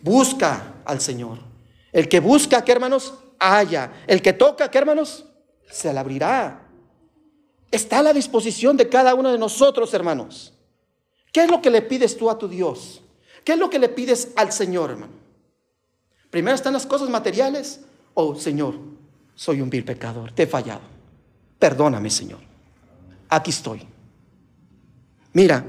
[0.00, 1.38] Busca al Señor.
[1.92, 3.14] El que busca, ¿qué hermanos?
[3.38, 4.02] Haya.
[4.08, 5.26] El que toca, ¿qué hermanos?
[5.70, 6.69] Se le abrirá.
[7.70, 10.52] Está a la disposición de cada uno de nosotros, hermanos.
[11.32, 13.00] ¿Qué es lo que le pides tú a tu Dios?
[13.44, 15.12] ¿Qué es lo que le pides al Señor, hermano?
[16.30, 17.80] Primero están las cosas materiales.
[18.14, 18.74] Oh, Señor,
[19.34, 20.82] soy un vil pecador, te he fallado.
[21.58, 22.40] Perdóname, Señor.
[23.28, 23.86] Aquí estoy.
[25.32, 25.64] Mira,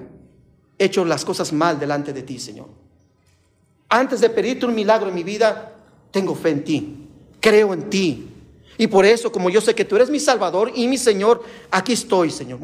[0.77, 2.69] he hecho las cosas mal delante de ti, Señor.
[3.89, 5.73] Antes de pedirte un milagro en mi vida,
[6.11, 7.07] tengo fe en ti,
[7.39, 8.30] creo en ti.
[8.77, 11.93] Y por eso, como yo sé que tú eres mi Salvador y mi Señor, aquí
[11.93, 12.59] estoy, Señor,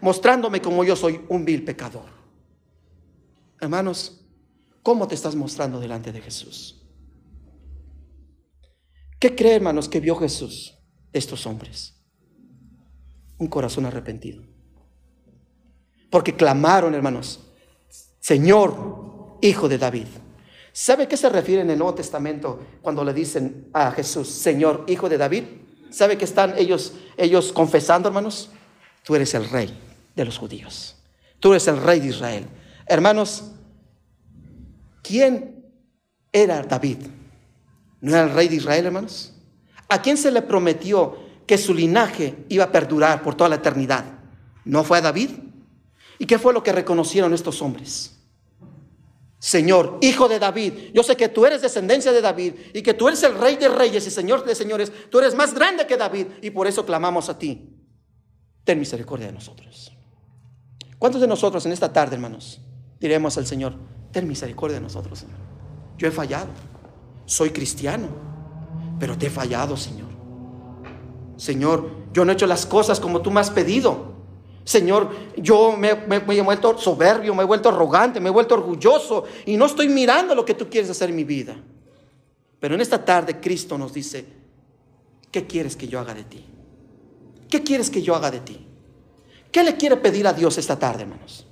[0.00, 2.06] mostrándome como yo soy un vil pecador.
[3.60, 4.20] Hermanos,
[4.82, 6.80] ¿cómo te estás mostrando delante de Jesús?
[9.18, 10.78] ¿Qué cree, hermanos, que vio Jesús
[11.12, 11.94] estos hombres?
[13.36, 14.42] Un corazón arrepentido.
[16.10, 17.40] Porque clamaron, hermanos,
[18.18, 20.06] Señor, Hijo de David.
[20.72, 25.08] ¿Sabe qué se refiere en el Nuevo Testamento cuando le dicen a Jesús, Señor, hijo
[25.08, 25.44] de David?
[25.90, 28.50] ¿Sabe que están ellos, ellos confesando, hermanos?
[29.04, 29.76] Tú eres el rey
[30.14, 30.96] de los judíos.
[31.40, 32.46] Tú eres el rey de Israel.
[32.86, 33.50] Hermanos,
[35.02, 35.64] ¿quién
[36.32, 36.98] era David?
[38.00, 39.32] ¿No era el rey de Israel, hermanos?
[39.88, 44.04] ¿A quién se le prometió que su linaje iba a perdurar por toda la eternidad?
[44.64, 45.30] ¿No fue a David?
[46.18, 48.19] ¿Y qué fue lo que reconocieron estos hombres?
[49.40, 53.08] Señor, hijo de David, yo sé que tú eres descendencia de David y que tú
[53.08, 56.26] eres el rey de reyes y señor de señores, tú eres más grande que David
[56.42, 57.74] y por eso clamamos a ti.
[58.64, 59.96] Ten misericordia de nosotros.
[60.98, 62.60] ¿Cuántos de nosotros en esta tarde, hermanos,
[63.00, 63.72] diremos al Señor,
[64.12, 65.38] ten misericordia de nosotros, Señor?
[65.96, 66.50] Yo he fallado,
[67.24, 68.08] soy cristiano,
[68.98, 70.10] pero te he fallado, Señor.
[71.38, 74.09] Señor, yo no he hecho las cosas como tú me has pedido.
[74.70, 79.56] Señor, yo me, he vuelto soberbio, me he vuelto arrogante, me he vuelto orgulloso y
[79.56, 81.56] no estoy mirando lo que tú quieres hacer en mi vida.
[82.60, 84.24] Pero en esta tarde Cristo nos dice,
[85.32, 86.44] ¿qué quieres que yo haga de ti?
[87.50, 88.64] ¿Qué quieres que yo haga de ti?
[89.50, 91.44] ¿Qué le quiere pedir a Dios esta tarde, hermanos?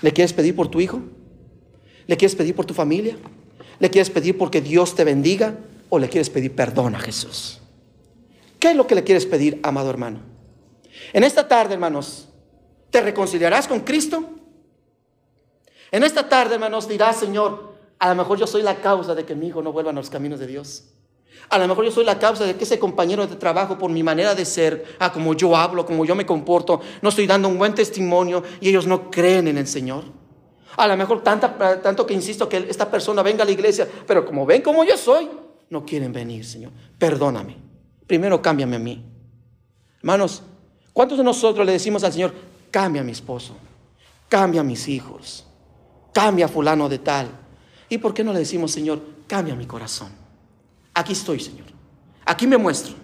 [0.00, 1.00] ¿Le quieres pedir por tu hijo?
[2.06, 3.16] ¿Le quieres pedir por tu familia?
[3.80, 5.58] ¿Le quieres pedir porque Dios te bendiga?
[5.88, 7.58] ¿O le quieres pedir perdón a Jesús?
[8.60, 10.35] ¿Qué es lo que le quieres pedir, amado hermano?
[11.12, 12.28] En esta tarde, hermanos,
[12.90, 14.24] ¿te reconciliarás con Cristo?
[15.90, 19.34] En esta tarde, hermanos, dirás, Señor, a lo mejor yo soy la causa de que
[19.34, 20.92] mi hijo no vuelva a los caminos de Dios.
[21.48, 24.02] A lo mejor yo soy la causa de que ese compañero de trabajo, por mi
[24.02, 27.58] manera de ser, a como yo hablo, como yo me comporto, no estoy dando un
[27.58, 30.04] buen testimonio y ellos no creen en el Señor.
[30.76, 34.44] A lo mejor tanto que insisto que esta persona venga a la iglesia, pero como
[34.44, 35.30] ven como yo soy,
[35.70, 36.72] no quieren venir, Señor.
[36.98, 37.56] Perdóname.
[38.06, 39.04] Primero cámbiame a mí.
[39.98, 40.42] Hermanos,
[40.96, 42.32] ¿cuántos de nosotros le decimos al Señor,
[42.70, 43.54] cambia a mi esposo,
[44.30, 45.44] cambia a mis hijos,
[46.10, 47.28] cambia a fulano de tal?
[47.90, 50.08] ¿Y por qué no le decimos, Señor, cambia mi corazón?
[50.94, 51.66] Aquí estoy, Señor.
[52.24, 52.94] Aquí me muestro.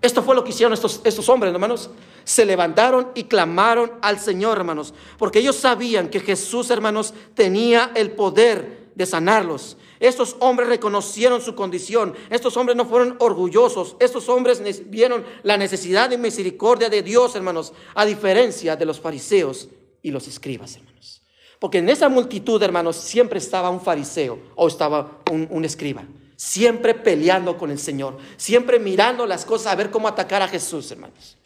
[0.00, 1.90] Esto fue lo que hicieron estos, estos hombres, hermanos.
[2.22, 8.12] Se levantaron y clamaron al Señor, hermanos, porque ellos sabían que Jesús, hermanos, tenía el
[8.12, 9.76] poder de sanarlos.
[10.00, 12.14] Estos hombres reconocieron su condición.
[12.30, 13.96] Estos hombres no fueron orgullosos.
[14.00, 19.68] Estos hombres vieron la necesidad de misericordia de Dios, hermanos, a diferencia de los fariseos
[20.02, 21.22] y los escribas, hermanos.
[21.58, 26.04] Porque en esa multitud, hermanos, siempre estaba un fariseo o estaba un, escriba.
[26.36, 28.18] Siempre peleando con el Señor.
[28.36, 31.38] Siempre mirando las cosas a ver cómo atacar a Jesús, hermanos.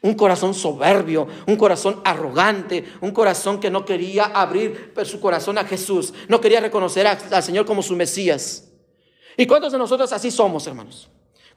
[0.00, 5.64] Un corazón soberbio, un corazón arrogante, un corazón que no quería abrir su corazón a
[5.64, 8.68] Jesús, no quería reconocer al Señor como su Mesías.
[9.36, 11.08] ¿Y cuántos de nosotros así somos, hermanos?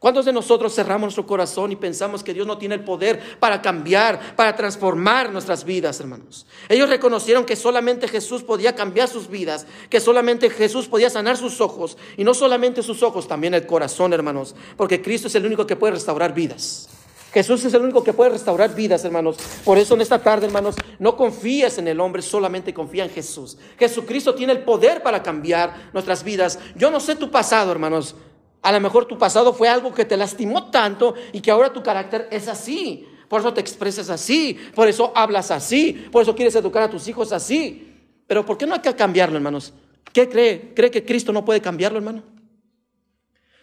[0.01, 3.61] ¿Cuántos de nosotros cerramos nuestro corazón y pensamos que Dios no tiene el poder para
[3.61, 6.47] cambiar, para transformar nuestras vidas, hermanos?
[6.69, 11.61] Ellos reconocieron que solamente Jesús podía cambiar sus vidas, que solamente Jesús podía sanar sus
[11.61, 15.67] ojos, y no solamente sus ojos, también el corazón, hermanos, porque Cristo es el único
[15.67, 16.89] que puede restaurar vidas.
[17.31, 19.37] Jesús es el único que puede restaurar vidas, hermanos.
[19.63, 23.57] Por eso en esta tarde, hermanos, no confíes en el hombre, solamente confía en Jesús.
[23.79, 26.59] Jesucristo tiene el poder para cambiar nuestras vidas.
[26.75, 28.15] Yo no sé tu pasado, hermanos.
[28.61, 31.81] A lo mejor tu pasado fue algo que te lastimó tanto y que ahora tu
[31.81, 33.07] carácter es así.
[33.29, 37.07] Por eso te expresas así, por eso hablas así, por eso quieres educar a tus
[37.07, 37.97] hijos así.
[38.27, 39.73] Pero ¿por qué no hay que cambiarlo, hermanos?
[40.11, 40.73] ¿Qué cree?
[40.75, 42.23] ¿Cree que Cristo no puede cambiarlo, hermano?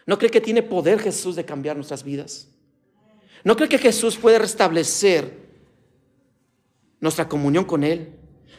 [0.06, 2.48] ¿No cree que tiene poder Jesús de cambiar nuestras vidas?
[3.44, 5.32] ¿No cree que Jesús puede restablecer
[7.00, 8.18] nuestra comunión con Él?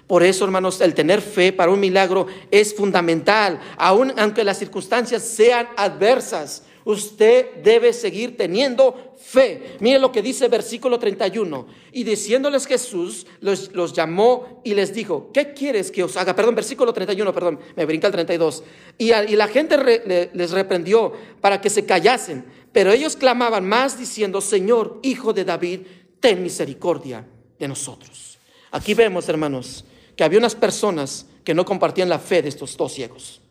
[0.10, 3.60] Por eso, hermanos, el tener fe para un milagro es fundamental.
[3.78, 9.78] Aun aunque las circunstancias sean adversas, usted debe seguir teniendo fe.
[9.80, 11.68] Mire lo que dice versículo 31.
[11.92, 16.36] Y diciéndoles Jesús, los, llamó y les dijo, ¿qué quieres que os haga?
[16.36, 18.64] Perdón, versículo 31, perdón, me brinca el 32.
[18.98, 22.46] Y, y la gente les reprendió para que se callasen.
[22.80, 25.82] Pero ellos clamaban más diciendo, Señor, Hijo de David,
[26.22, 27.28] ten misericordia
[27.60, 28.40] de nosotros.
[28.72, 29.84] Aquí vemos, hermanos,
[30.16, 33.42] que había unas personas que no compartían la fe de estos dos ciegos.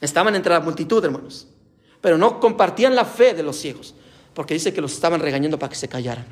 [0.00, 1.46] Estaban entre la multitud, hermanos,
[2.00, 3.94] pero no compartían la fe de los ciegos,
[4.32, 6.24] porque dice que los estaban regañando para que se callaran.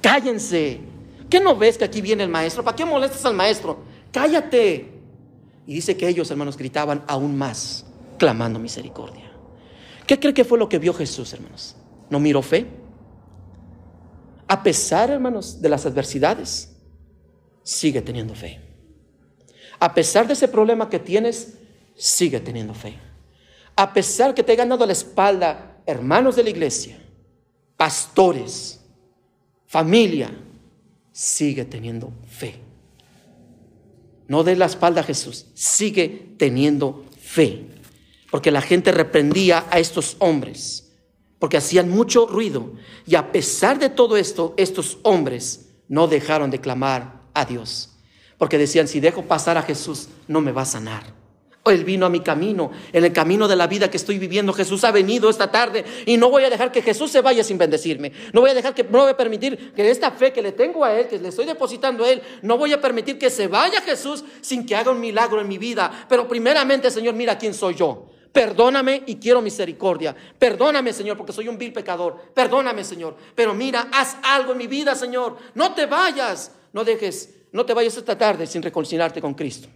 [0.00, 0.80] Cállense.
[1.28, 2.64] ¿Qué no ves que aquí viene el maestro?
[2.64, 3.80] ¿Para qué molestas al maestro?
[4.10, 4.94] Cállate.
[5.66, 7.84] Y dice que ellos, hermanos, gritaban aún más,
[8.16, 9.23] clamando misericordia.
[10.06, 11.76] ¿Qué cree que fue lo que vio Jesús, hermanos?
[12.10, 12.66] ¿No miró fe?
[14.46, 16.76] A pesar, hermanos, de las adversidades,
[17.62, 18.60] sigue teniendo fe.
[19.80, 21.54] A pesar de ese problema que tienes,
[21.96, 22.98] sigue teniendo fe.
[23.76, 26.98] A pesar que te hayan dado la espalda hermanos de la iglesia,
[27.76, 28.80] pastores,
[29.66, 30.30] familia,
[31.12, 32.56] sigue teniendo fe.
[34.26, 37.66] No dé la espalda a Jesús, sigue teniendo fe.
[38.34, 40.90] Porque la gente reprendía a estos hombres,
[41.38, 42.72] porque hacían mucho ruido.
[43.06, 47.90] Y a pesar de todo esto, estos hombres no dejaron de clamar a Dios.
[48.36, 51.14] Porque decían, si dejo pasar a Jesús, no me va a sanar.
[51.66, 54.52] Él vino a mi camino, en el camino de la vida que estoy viviendo.
[54.52, 57.56] Jesús ha venido esta tarde y no voy a dejar que Jesús se vaya sin
[57.56, 58.10] bendecirme.
[58.32, 60.84] No voy a dejar que, no voy a permitir que esta fe que le tengo
[60.84, 63.80] a Él, que le estoy depositando a Él, no voy a permitir que se vaya
[63.80, 66.06] Jesús sin que haga un milagro en mi vida.
[66.08, 68.10] Pero primeramente, Señor, mira quién soy yo.
[68.34, 70.14] Perdóname y quiero misericordia.
[70.38, 72.32] Perdóname, Señor, porque soy un vil pecador.
[72.34, 73.16] Perdóname, Señor.
[73.34, 75.38] Pero mira, haz algo en mi vida, Señor.
[75.54, 76.52] No te vayas.
[76.74, 79.68] No dejes no te vayas esta tarde sin reconciliarte con Cristo.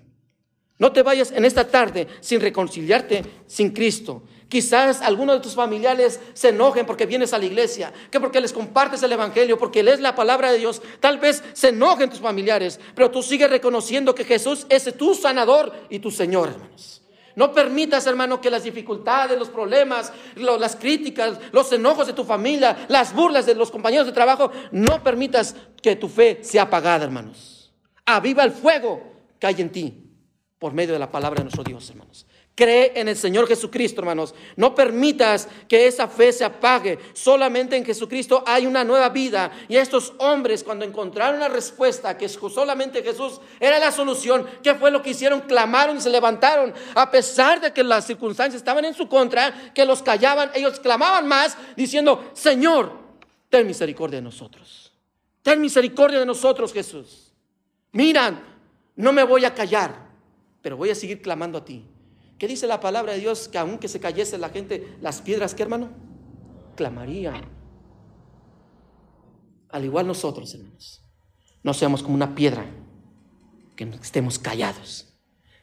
[0.79, 4.25] No te vayas en esta tarde sin reconciliarte sin Cristo.
[4.49, 8.53] Quizás algunos de tus familiares se enojen porque vienes a la iglesia, que porque les
[8.53, 10.83] compartes el Evangelio, porque lees la palabra de Dios.
[10.99, 15.73] Tal vez se enojen tus familiares, pero tú sigues reconociendo que Jesús es tu sanador
[15.89, 16.98] y tu Señor, hermanos.
[17.39, 22.85] No permitas, hermano, que las dificultades, los problemas, las críticas, los enojos de tu familia,
[22.89, 27.73] las burlas de los compañeros de trabajo, no permitas que tu fe sea apagada, hermanos.
[28.05, 29.01] Aviva el fuego
[29.39, 30.11] que hay en ti
[30.59, 32.27] por medio de la palabra de nuestro Dios, hermanos.
[32.59, 34.35] Cree en el Señor Jesucristo, hermanos.
[34.57, 36.99] No permitas que esa fe se apague.
[37.13, 39.53] Solamente en Jesucristo hay una nueva vida.
[39.69, 44.91] Y estos hombres, cuando encontraron la respuesta, que solamente Jesús era la solución, ¿qué fue
[44.91, 45.43] lo que hicieron?
[45.43, 46.75] Clamaron y se levantaron.
[46.97, 51.29] A pesar de que las circunstancias estaban en su contra, que los callaban, ellos clamaban
[51.29, 52.91] más, diciendo, Señor,
[53.51, 54.93] ten misericordia de nosotros.
[55.45, 57.33] Ten misericordia de nosotros, Jesús.
[57.93, 58.43] Miran,
[58.97, 60.09] no me voy a callar,
[60.61, 61.85] pero voy a seguir clamando a ti.
[62.39, 63.49] ¿Qué dice la palabra de Dios?
[63.49, 65.91] Que aunque se cayese la gente, las piedras, ¿qué hermano?
[66.77, 67.45] Clamarían.
[69.71, 71.03] Al igual nosotros, hermanos.
[71.63, 72.65] No seamos como una piedra,
[73.75, 75.13] que estemos callados.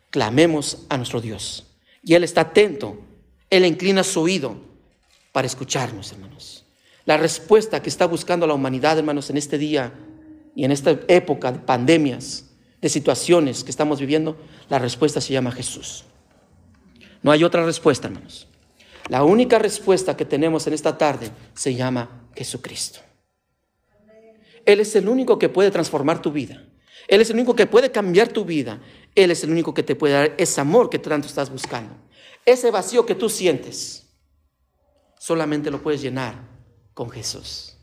[0.09, 1.77] Clamemos a nuestro Dios.
[2.03, 2.99] Y Él está atento.
[3.49, 4.57] Él inclina su oído
[5.31, 6.65] para escucharnos, hermanos.
[7.05, 9.93] La respuesta que está buscando la humanidad, hermanos, en este día
[10.55, 12.45] y en esta época de pandemias,
[12.81, 14.37] de situaciones que estamos viviendo,
[14.69, 16.05] la respuesta se llama Jesús.
[17.25, 18.47] No hay otra respuesta, hermanos.
[19.09, 22.99] La única respuesta que tenemos en esta tarde se llama Jesucristo.
[24.63, 26.63] Él es el único que puede transformar tu vida.
[27.07, 28.79] Él es el único que puede cambiar tu vida.
[29.15, 31.95] Él es el único que te puede dar ese amor que tanto estás buscando.
[32.45, 34.07] Ese vacío que tú sientes,
[35.17, 36.35] solamente lo puedes llenar
[36.93, 37.75] con Jesús.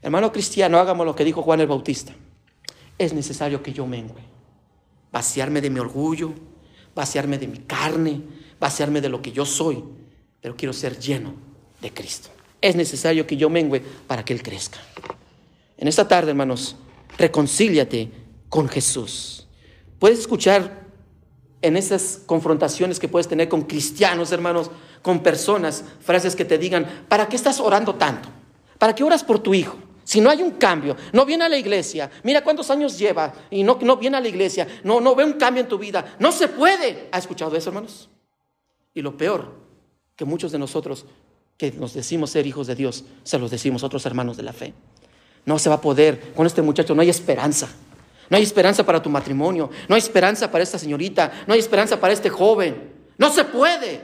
[0.00, 2.12] Hermano cristiano, hagamos lo que dijo Juan el Bautista.
[2.98, 4.24] Es necesario que yo mengue,
[5.12, 6.34] vaciarme de mi orgullo,
[6.94, 8.20] vaciarme de mi carne,
[8.60, 9.82] vaciarme de lo que yo soy,
[10.40, 11.34] pero quiero ser lleno
[11.80, 12.30] de Cristo.
[12.60, 14.78] Es necesario que yo mengüe para que Él crezca.
[15.76, 16.76] En esta tarde, hermanos,
[17.18, 18.10] reconcíliate
[18.48, 19.48] con Jesús.
[19.98, 20.82] Puedes escuchar
[21.60, 27.04] en esas confrontaciones que puedes tener con cristianos, hermanos, con personas, frases que te digan,
[27.08, 28.28] ¿para qué estás orando tanto?
[28.78, 29.76] ¿Para qué oras por tu hijo?
[30.04, 33.62] Si no hay un cambio, no viene a la iglesia, mira cuántos años lleva y
[33.62, 36.32] no, no viene a la iglesia, no, no ve un cambio en tu vida, no
[36.32, 37.08] se puede.
[37.12, 38.08] ¿Ha escuchado eso, hermanos?
[38.94, 39.54] Y lo peor,
[40.16, 41.06] que muchos de nosotros
[41.56, 44.74] que nos decimos ser hijos de Dios, se los decimos otros hermanos de la fe.
[45.44, 47.68] No se va a poder, con este muchacho no hay esperanza.
[48.30, 52.00] No hay esperanza para tu matrimonio, no hay esperanza para esta señorita, no hay esperanza
[52.00, 52.92] para este joven.
[53.18, 54.00] No se puede.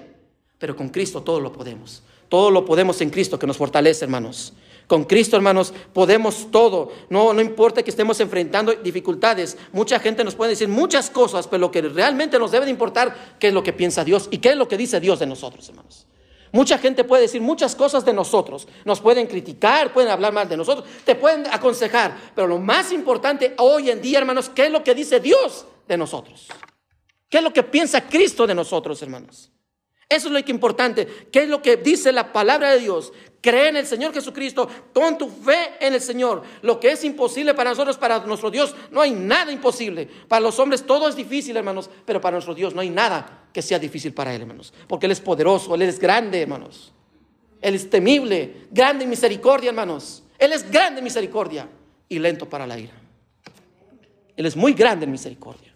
[0.59, 2.03] Pero con Cristo todo lo podemos.
[2.29, 4.53] Todo lo podemos en Cristo que nos fortalece, hermanos.
[4.89, 6.91] Con Cristo, hermanos, podemos todo.
[7.11, 9.59] No, no importa que estemos enfrentando dificultades.
[9.71, 13.37] Mucha gente nos puede decir muchas cosas, pero lo que realmente nos debe de importar,
[13.39, 15.69] qué es lo que piensa Dios y qué es lo que dice Dios de nosotros,
[15.69, 16.07] hermanos.
[16.53, 18.67] Mucha gente puede decir muchas cosas de nosotros.
[18.87, 22.17] Nos pueden criticar, pueden hablar mal de nosotros, te pueden aconsejar.
[22.35, 25.99] Pero lo más importante hoy en día, hermanos, ¿qué es lo que dice Dios de
[25.99, 26.49] nosotros?
[27.29, 29.53] ¿Qué es lo que piensa Cristo de nosotros, hermanos?
[30.09, 31.07] Eso es lo que es importante.
[31.31, 33.13] ¿Qué es lo que dice la palabra de Dios?
[33.41, 36.43] Cree en el Señor Jesucristo, con tu fe en el Señor.
[36.63, 40.09] Lo que es imposible para nosotros, para nuestro Dios, no hay nada imposible.
[40.27, 43.63] Para los hombres todo es difícil, hermanos, pero para nuestro Dios no hay nada que
[43.63, 44.75] sea difícil para Él, hermanos.
[44.89, 46.93] Porque Él es poderoso, Él es grande, hermanos.
[47.61, 50.25] Él es temible, grande en misericordia, hermanos.
[50.39, 51.69] Él es grande en misericordia
[52.09, 52.95] y lento para la ira.
[54.37, 55.73] Él es muy grande en misericordia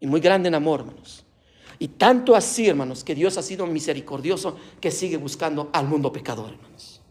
[0.00, 1.24] y muy grande en amor, hermanos.
[1.82, 6.52] Y tanto así, hermanos, que Dios ha sido misericordioso que sigue buscando al mundo pecador,
[6.52, 7.02] hermanos.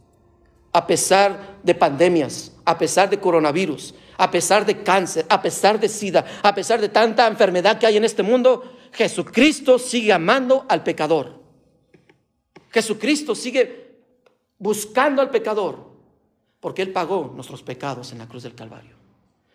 [0.72, 5.90] A pesar de pandemias, a pesar de coronavirus, a pesar de cáncer, a pesar de
[5.90, 10.84] sida, a pesar de tanta enfermedad que hay en este mundo, Jesucristo sigue amando al
[10.84, 11.42] pecador.
[12.70, 13.98] Jesucristo sigue
[14.58, 15.86] buscando al pecador,
[16.62, 18.96] porque Él pagó nuestros pecados en la cruz del Calvario.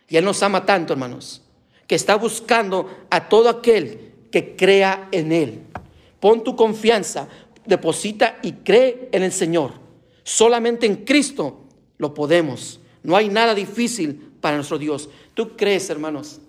[0.08, 1.40] Y Él nos ama tanto, hermanos,
[1.86, 5.62] que está buscando a todo aquel que crea en Él.
[6.20, 7.28] Pon tu confianza,
[7.64, 9.74] deposita y cree en el Señor.
[10.22, 11.64] Solamente en Cristo
[11.98, 12.80] lo podemos.
[13.02, 15.08] No hay nada difícil para nuestro Dios.
[15.34, 16.40] ¿Tú crees, hermanos?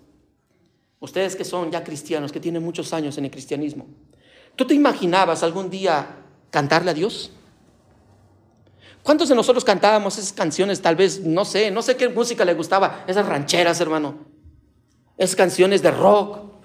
[0.99, 3.86] Ustedes que son ya cristianos, que tienen muchos años en el cristianismo.
[4.56, 6.18] ¿Tú te imaginabas algún día
[6.49, 7.32] cantarle a Dios?
[9.04, 10.82] ¿Cuántos de nosotros cantábamos esas canciones?
[10.82, 14.16] Tal vez, no sé, no sé qué música le gustaba, esas rancheras, hermano.
[15.18, 16.57] Esas canciones de rock,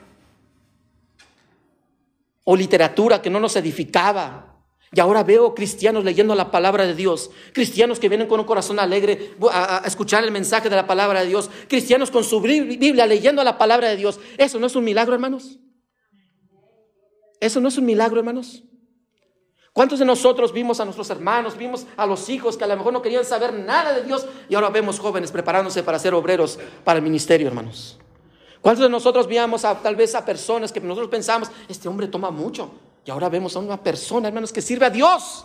[2.45, 4.53] o literatura que no nos edificaba.
[4.95, 8.79] Y ahora veo cristianos leyendo la palabra de Dios, cristianos que vienen con un corazón
[8.79, 13.43] alegre a, escuchar el mensaje de la palabra de Dios, cristianos con su Biblia leyendo
[13.43, 14.21] la palabra de Dios.
[14.37, 15.59] ¿Eso no es un milagro, hermanos?
[17.41, 18.65] ¿Eso no es un milagro, hermanos?
[19.73, 22.93] ¿Cuántos de nosotros vimos a nuestros hermanos, vimos a los hijos que a lo mejor
[22.93, 26.99] no querían saber nada de Dios y ahora vemos jóvenes preparándose para ser obreros para
[26.99, 27.99] el ministerio, hermanos?
[28.63, 32.31] ¿Cuántos de nosotros vimos a, tal vez a personas que nosotros pensamos, este hombre toma
[32.31, 32.71] mucho
[33.05, 35.45] y ahora vemos a una persona, hermanos, que sirve a Dios?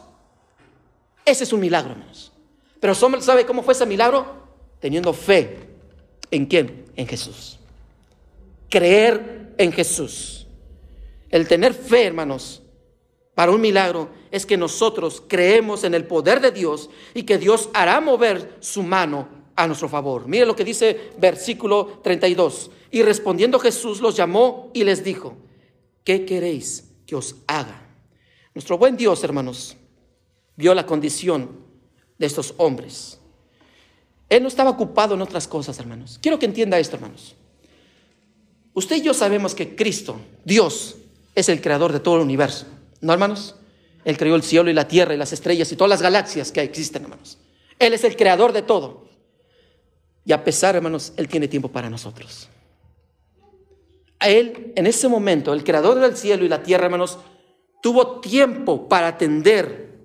[1.25, 2.31] Ese es un milagro, hermanos.
[2.79, 4.25] Pero ¿sabe cómo fue ese milagro?
[4.79, 5.67] Teniendo fe.
[6.29, 6.85] ¿En quién?
[6.95, 7.57] En Jesús.
[8.69, 10.45] Creer en Jesús.
[11.29, 12.61] El tener fe, hermanos,
[13.33, 17.69] para un milagro es que nosotros creemos en el poder de Dios y que Dios
[17.73, 20.27] hará mover su mano a nuestro favor.
[20.27, 22.71] Mire lo que dice versículo 32.
[22.91, 25.35] Y respondiendo Jesús los llamó y les dijo,
[26.05, 27.83] ¿qué queréis que os haga?
[28.53, 29.75] Nuestro buen Dios, hermanos,
[30.55, 31.49] vio la condición
[32.17, 33.19] de estos hombres.
[34.29, 36.19] Él no estaba ocupado en otras cosas, hermanos.
[36.21, 37.35] Quiero que entienda esto, hermanos.
[38.73, 40.97] Usted y yo sabemos que Cristo, Dios,
[41.33, 42.67] es el creador de todo el universo.
[43.01, 43.55] ¿No, hermanos?
[44.05, 46.61] Él creó el cielo y la tierra y las estrellas y todas las galaxias que
[46.61, 47.39] existen, hermanos.
[47.79, 49.06] Él es el creador de todo.
[50.27, 52.49] Y a pesar, hermanos, Él tiene tiempo para nosotros.
[54.19, 57.17] A Él, en ese momento, el creador del cielo y la tierra, hermanos,
[57.81, 59.97] tuvo tiempo para atender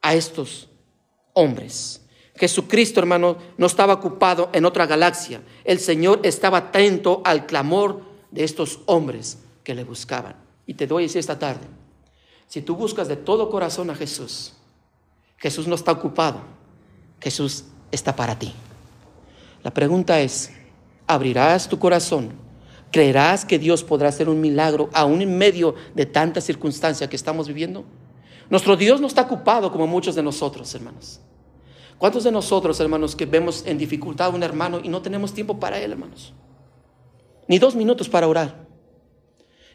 [0.00, 0.68] a estos
[1.32, 2.02] hombres.
[2.36, 5.42] Jesucristo, hermano, no estaba ocupado en otra galaxia.
[5.64, 10.36] El Señor estaba atento al clamor de estos hombres que le buscaban.
[10.66, 11.66] Y te doy esta tarde,
[12.46, 14.52] si tú buscas de todo corazón a Jesús,
[15.36, 16.42] Jesús no está ocupado,
[17.20, 18.54] Jesús está para ti.
[19.68, 20.50] La pregunta es,
[21.06, 22.32] ¿abrirás tu corazón?
[22.90, 27.48] ¿Creerás que Dios podrá hacer un milagro aún en medio de tanta circunstancia que estamos
[27.48, 27.84] viviendo?
[28.48, 31.20] Nuestro Dios no está ocupado como muchos de nosotros, hermanos.
[31.98, 35.60] ¿Cuántos de nosotros, hermanos, que vemos en dificultad a un hermano y no tenemos tiempo
[35.60, 36.32] para él, hermanos?
[37.46, 38.66] Ni dos minutos para orar.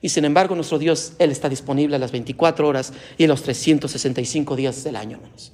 [0.01, 3.43] Y sin embargo, nuestro Dios, Él está disponible a las 24 horas y a los
[3.43, 5.53] 365 días del año, hermanos.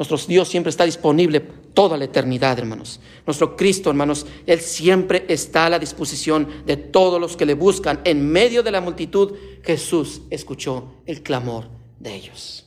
[0.00, 1.40] Nuestro Dios siempre está disponible
[1.74, 3.00] toda la eternidad, hermanos.
[3.26, 8.00] Nuestro Cristo, hermanos, Él siempre está a la disposición de todos los que le buscan.
[8.04, 11.66] En medio de la multitud, Jesús escuchó el clamor
[11.98, 12.64] de ellos.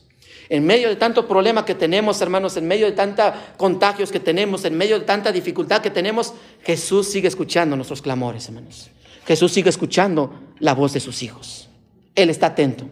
[0.48, 4.64] En medio de tanto problema que tenemos, hermanos, en medio de tanta contagios que tenemos,
[4.64, 8.90] en medio de tanta dificultad que tenemos, Jesús sigue escuchando nuestros clamores, hermanos.
[9.26, 11.68] Jesús sigue escuchando la voz de sus hijos.
[12.14, 12.84] Él está atento.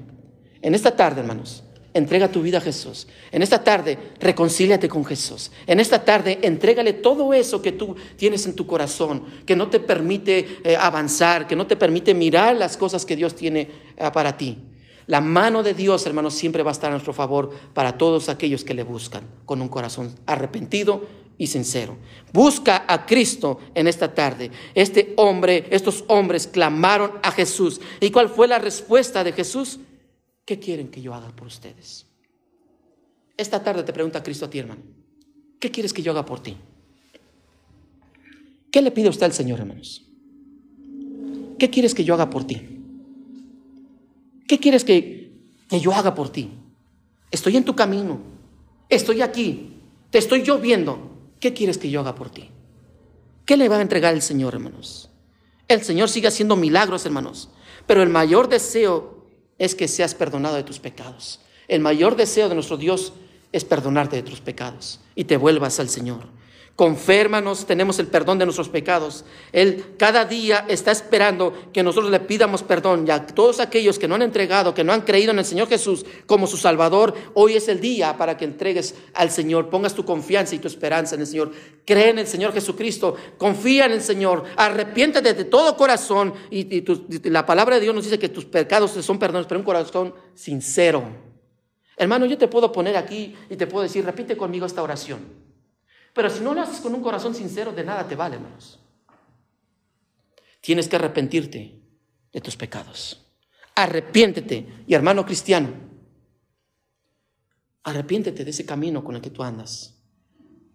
[0.63, 1.63] En esta tarde, hermanos,
[1.95, 3.07] entrega tu vida a Jesús.
[3.31, 5.51] En esta tarde, reconcíliate con Jesús.
[5.67, 9.81] En esta tarde, entrégale todo eso que tú tienes en tu corazón, que no te
[9.81, 14.37] permite eh, avanzar, que no te permite mirar las cosas que Dios tiene eh, para
[14.37, 14.59] ti.
[15.07, 18.65] La mano de Dios, hermanos, siempre va a estar a nuestro favor para todos aquellos
[18.65, 21.07] que le buscan con un corazón arrepentido
[21.39, 21.97] y sincero.
[22.33, 24.51] Busca a Cristo en esta tarde.
[24.75, 27.81] Este hombre, estos hombres clamaron a Jesús.
[28.01, 29.81] ¿Y cuál fue la respuesta de Jesús?
[30.45, 32.07] ¿Qué quieren que yo haga por ustedes?
[33.37, 34.83] Esta tarde te pregunta Cristo a ti, hermano.
[35.59, 36.57] ¿Qué quieres que yo haga por ti?
[38.71, 40.05] ¿Qué le pide usted al Señor, hermanos?
[41.59, 42.61] ¿Qué quieres que yo haga por ti?
[44.49, 45.33] ¿Qué quieres que,
[45.69, 46.51] que yo haga por ti?
[47.31, 48.21] Estoy en tu camino.
[48.89, 49.75] Estoy aquí.
[50.11, 51.11] Te estoy yo viendo.
[51.39, 52.51] ¿Qué quieres que yo haga por ti?
[53.47, 55.11] ¿Qué le va a entregar el Señor, hermanos?
[55.69, 57.51] El Señor sigue haciendo milagros, hermanos.
[57.87, 59.22] Pero el mayor deseo
[59.59, 61.41] es que seas perdonado de tus pecados.
[61.69, 63.13] El mayor deseo de nuestro Dios
[63.53, 66.27] es perdonarte de tus pecados y te vuelvas al Señor.
[66.75, 69.27] Conférmanos, tenemos el perdón de nuestros pecados.
[69.53, 73.05] Él cada día está esperando que nosotros le pidamos perdón.
[73.05, 76.07] Ya todos aquellos que no han entregado, que no han creído en el Señor Jesús
[76.25, 80.55] como su Salvador, hoy es el día para que entregues al Señor, pongas tu confianza
[80.55, 81.53] y tu esperanza en el Señor.
[81.85, 86.33] Cree en el Señor Jesucristo, confía en el Señor, arrepiéntete de todo corazón.
[86.51, 86.83] Y,
[87.29, 91.05] la palabra de Dios nos dice que tus pecados son perdonados, pero un corazón sincero.
[91.99, 95.42] Hermano, yo te puedo poner aquí y te puedo decir, repite conmigo esta oración.
[96.13, 98.79] Pero si no lo haces con un corazón sincero, de nada te vale, hermanos.
[100.61, 101.81] Tienes que arrepentirte
[102.33, 103.27] de tus pecados.
[103.75, 104.85] Arrepiéntete.
[104.87, 105.71] Y hermano cristiano,
[107.83, 109.99] arrepiéntete de ese camino con el que tú andas.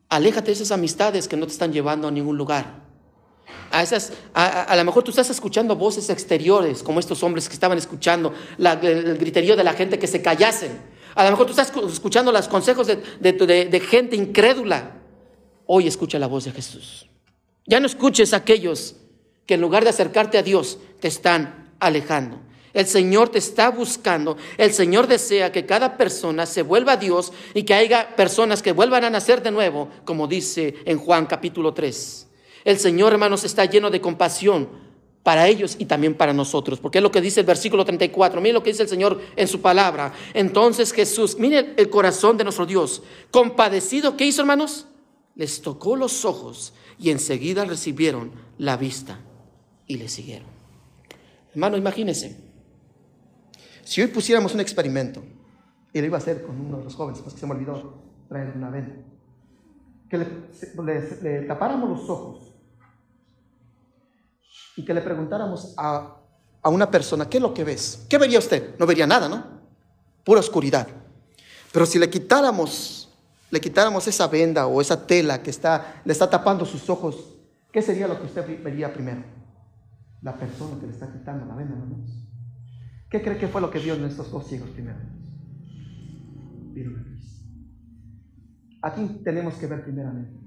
[0.09, 2.87] Aléjate de esas amistades que no te están llevando a ningún lugar.
[3.71, 7.77] A, esas, a, lo mejor tú estás escuchando voces exteriores, como estos hombres que estaban
[7.77, 10.81] escuchando el, griterío de la gente que se callasen.
[11.15, 15.06] A lo mejor tú estás escuchando los consejos de, de gente incrédula.
[15.67, 17.07] Hoy escucha la voz de Jesús.
[17.65, 18.95] Ya no escuches a aquellos
[19.45, 22.39] que en lugar de acercarte a Dios te están alejando.
[22.73, 24.37] El Señor te está buscando.
[24.57, 28.71] El Señor desea que cada persona se vuelva a Dios y que haya personas que
[28.71, 32.27] vuelvan a nacer de nuevo, como dice en Juan capítulo 3.
[32.63, 34.69] El Señor, hermanos, está lleno de compasión
[35.23, 38.53] para ellos y también para nosotros, porque es lo que dice el versículo 34, miren
[38.53, 40.13] lo que dice el Señor en su palabra.
[40.33, 44.85] Entonces Jesús, miren el corazón de nuestro Dios, compadecido, ¿qué hizo hermanos?
[45.37, 49.19] Les tocó los ojos y enseguida recibieron la vista
[49.85, 50.49] y le siguieron.
[51.51, 52.37] Hermano, imagínense,
[53.83, 55.23] si hoy pusiéramos un experimento,
[55.93, 58.01] y lo iba a hacer con uno de los jóvenes, pues que se me olvidó
[58.27, 58.95] traer una venda,
[60.09, 62.53] que le, tapáramos los ojos
[64.75, 66.15] y que le preguntáramos a,
[66.63, 68.05] una persona, ¿qué es lo que ves?
[68.09, 68.77] ¿Qué vería usted?
[68.77, 69.45] No vería nada, ¿no?
[70.25, 70.85] Pura oscuridad.
[71.71, 73.06] Pero si le quitáramos,
[73.49, 77.35] le quitáramos esa venda o esa tela que está, le está tapando sus ojos,
[77.71, 79.23] ¿qué sería lo que usted vería primero?
[80.21, 82.05] La persona que le está quitando la venda, ¿no?
[83.09, 84.97] ¿Qué cree que fue lo que vio en estos dos ciegos primero?
[86.73, 87.45] Vieron a Cristo.
[88.81, 90.37] Aquí tenemos que ver primeramente.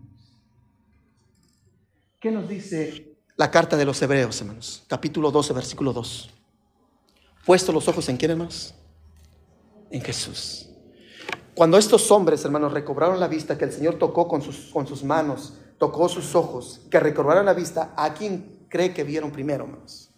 [2.20, 6.30] ¿Qué nos dice la carta de los Hebreos, hermanos, capítulo 12, versículo 2.
[7.46, 8.74] Puesto los ojos en quién, hermanos?
[9.90, 10.68] En Jesús.
[11.60, 16.08] Cuando estos hombres, hermanos, recobraron la vista, que el Señor tocó con sus, manos, tocó
[16.08, 20.10] sus ojos, que recobraron la vista, ¿a quién cree que vieron primero, hermanos?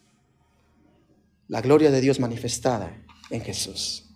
[1.48, 2.96] La gloria de Dios manifestada
[3.28, 4.08] en Jesús.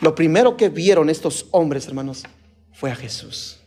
[0.00, 2.22] Lo primero que vieron estos hombres, hermanos,
[2.72, 3.60] fue a Jesús.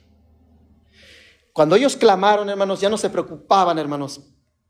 [1.53, 4.19] Cuando ellos clamaron, hermanos, ya no se preocupaban, hermanos,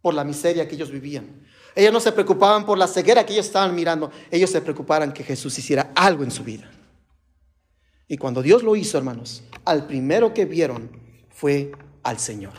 [0.02, 1.48] por la miseria que ellos vivían.
[1.74, 4.12] Ellos no se preocupaban por la ceguera que ellos estaban mirando.
[4.30, 6.70] Ellos se preocupaban que Jesús hiciera algo en su vida.
[8.08, 10.90] Y cuando Dios lo hizo, hermanos, al primero que vieron
[11.30, 11.72] fue
[12.04, 12.54] al Señor.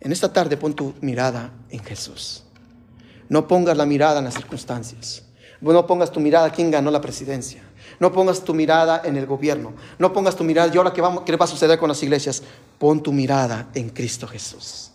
[0.00, 2.44] En esta tarde pon tu mirada en Jesús.
[3.28, 5.24] No pongas la mirada en las circunstancias.
[5.60, 7.62] No pongas tu mirada a quién ganó la presidencia.
[7.98, 9.74] No pongas tu mirada en el gobierno.
[9.98, 12.42] No pongas tu mirada, ¿y ahora qué, vamos, qué va a suceder con las iglesias?
[12.78, 14.90] Pon tu mirada en Cristo Jesús.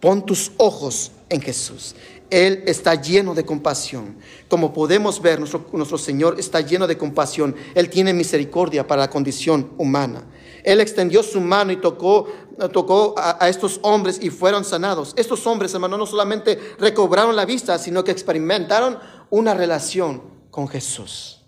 [0.00, 1.94] Pon tus ojos en Jesús.
[2.32, 4.16] Él está lleno de compasión.
[4.48, 7.54] Como podemos ver, nuestro, Señor está lleno de compasión.
[7.74, 10.24] Él tiene misericordia para la condición humana.
[10.64, 12.26] Él extendió su mano y tocó,
[12.72, 15.12] tocó a, a estos hombres y fueron sanados.
[15.18, 21.42] Estos hombres, hermano, no solamente recobraron la vista, sino que experimentaron una relación con Jesús.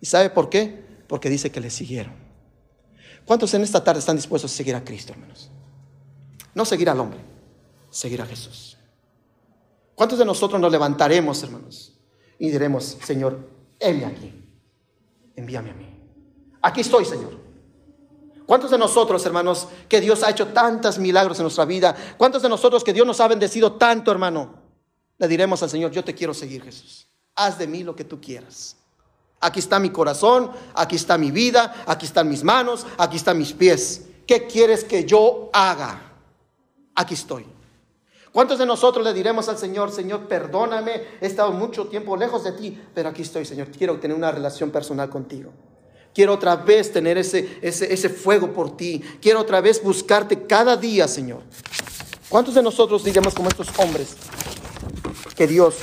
[0.00, 0.82] ¿Y sabe por qué?
[1.06, 2.14] Porque dice que le siguieron.
[3.26, 5.50] ¿Cuántos en esta tarde están dispuestos a seguir a Cristo, hermanos?
[6.54, 7.20] No seguir al hombre,
[7.90, 8.69] seguir a Jesús.
[10.00, 11.92] ¿Cuántos de nosotros nos levantaremos, hermanos,
[12.38, 13.38] y diremos, Señor,
[13.78, 14.32] heme aquí,
[15.36, 15.86] envíame a mí?
[16.62, 17.38] Aquí estoy, Señor.
[18.46, 21.94] ¿Cuántos de nosotros, hermanos, que Dios ha hecho tantos milagros en nuestra vida?
[22.16, 24.54] ¿Cuántos de nosotros que Dios nos ha bendecido tanto, hermano?
[25.18, 27.06] Le diremos al Señor, yo te quiero seguir, Jesús.
[27.34, 28.78] Haz de mí lo que tú quieras.
[29.38, 33.52] Aquí está mi corazón, aquí está mi vida, aquí están mis manos, aquí están mis
[33.52, 34.06] pies.
[34.26, 36.14] ¿Qué quieres que yo haga?
[36.94, 37.59] Aquí estoy.
[38.32, 42.52] ¿Cuántos de nosotros le diremos al Señor, Señor, perdóname, he estado mucho tiempo lejos de
[42.52, 45.52] ti, pero aquí estoy, Señor, quiero tener una relación personal contigo.
[46.14, 49.02] Quiero otra vez tener ese, ese, ese fuego por ti.
[49.20, 51.42] Quiero otra vez buscarte cada día, Señor.
[52.28, 54.16] ¿Cuántos de nosotros diremos como estos hombres
[55.36, 55.78] que Dios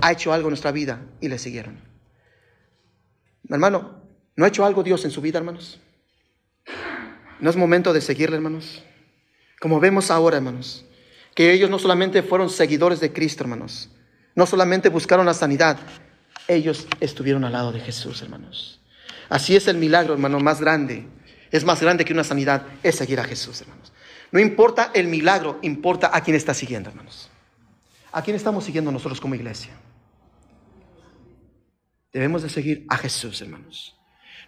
[0.00, 1.80] ha hecho algo en nuestra vida y le siguieron?
[3.48, 4.02] Hermano,
[4.36, 5.80] ¿no ha hecho algo Dios en su vida, hermanos?
[7.40, 8.82] ¿No es momento de seguirle, hermanos?
[9.60, 10.84] Como vemos ahora, hermanos,
[11.38, 13.90] que ellos no solamente fueron seguidores de Cristo, hermanos,
[14.34, 15.78] no solamente buscaron la sanidad,
[16.48, 18.80] ellos estuvieron al lado de Jesús, hermanos.
[19.28, 21.06] Así es el milagro, hermano, más grande.
[21.52, 23.92] Es más grande que una sanidad, es seguir a Jesús, hermanos.
[24.32, 27.30] No importa el milagro, importa a quién está siguiendo, hermanos.
[28.10, 29.74] ¿A quién estamos siguiendo nosotros como iglesia?
[32.12, 33.96] Debemos de seguir a Jesús, hermanos.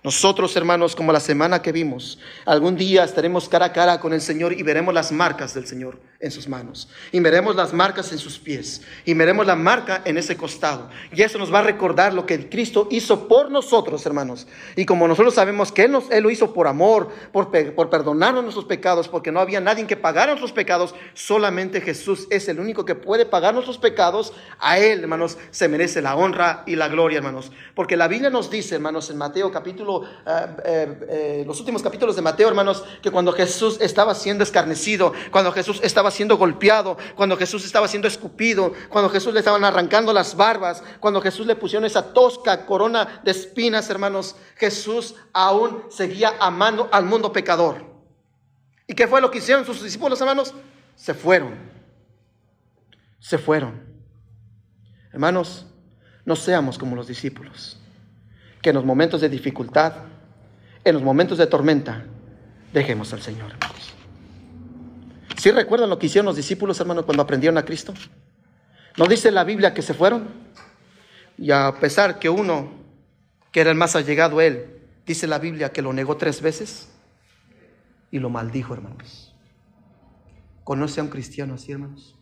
[0.02, 4.22] Nosotros, hermanos, como la semana que vimos, algún día estaremos cara a cara con el
[4.22, 6.88] Señor y veremos las marcas del Señor en sus manos.
[7.12, 8.80] Y veremos las marcas en sus pies.
[9.04, 10.88] Y veremos la marca en ese costado.
[11.12, 14.46] Y eso nos va a recordar lo que Cristo hizo por nosotros, hermanos.
[14.74, 18.64] Y como nosotros sabemos que Él, nos, lo hizo por amor, por, por perdonarnos nuestros
[18.64, 22.94] pecados, porque no había nadie que pagara nuestros pecados, solamente Jesús es el único que
[22.94, 24.32] puede pagar nuestros pecados.
[24.58, 27.52] A Él, hermanos, se merece la honra y la gloria, hermanos.
[27.74, 32.16] Porque la Biblia nos dice, hermanos, en Mateo capítulo eh, eh, eh, los últimos capítulos
[32.16, 37.36] de Mateo, hermanos, que cuando Jesús estaba siendo escarnecido, cuando Jesús estaba siendo golpeado, cuando
[37.36, 41.84] Jesús estaba siendo escupido, cuando Jesús le estaban arrancando las barbas, cuando Jesús le pusieron
[41.84, 47.84] esa tosca corona de espinas, hermanos, Jesús aún seguía amando al mundo pecador.
[48.86, 50.54] ¿Y qué fue lo que hicieron sus discípulos, hermanos?
[50.94, 51.54] Se fueron.
[53.18, 53.82] Se fueron.
[55.12, 55.66] Hermanos,
[56.24, 57.79] no seamos como los discípulos
[58.62, 59.94] que en los momentos de dificultad,
[60.84, 62.04] en los momentos de tormenta,
[62.72, 63.52] dejemos al Señor.
[65.36, 67.94] ¿Sí recuerdan lo que hicieron los discípulos, hermanos, cuando aprendieron a Cristo?
[68.98, 70.28] ¿No dice la Biblia que se fueron?
[71.38, 72.70] Y a pesar que uno,
[73.50, 76.88] que era el más allegado a él, dice la Biblia que lo negó tres veces
[78.10, 79.34] y lo maldijo, hermanos.
[80.64, 82.14] ¿Conoce a un cristiano así, hermanos?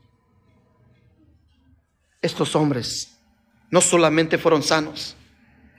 [2.22, 3.18] Estos hombres
[3.70, 5.16] no solamente fueron sanos,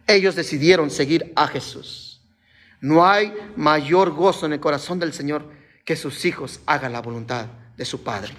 [0.09, 2.21] ellos decidieron seguir a Jesús.
[2.81, 5.49] No hay mayor gozo en el corazón del Señor
[5.85, 7.47] que sus hijos hagan la voluntad
[7.77, 8.33] de su Padre.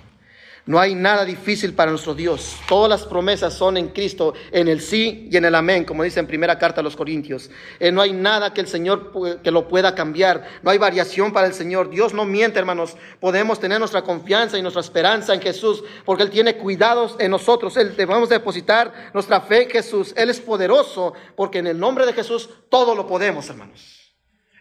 [0.66, 2.56] No hay nada difícil para nuestro Dios.
[2.68, 6.20] Todas las promesas son en Cristo, en el sí y en el amén, como dice
[6.20, 7.50] en primera carta a los Corintios.
[7.78, 10.46] Eh, no hay nada que el Señor que lo pueda cambiar.
[10.62, 11.90] No hay variación para el Señor.
[11.90, 12.96] Dios no miente, hermanos.
[13.20, 17.76] Podemos tener nuestra confianza y nuestra esperanza en Jesús, porque Él tiene cuidados en nosotros.
[17.76, 20.12] Él debemos depositar nuestra fe en Jesús.
[20.16, 23.99] Él es poderoso, porque en el nombre de Jesús todo lo podemos, hermanos.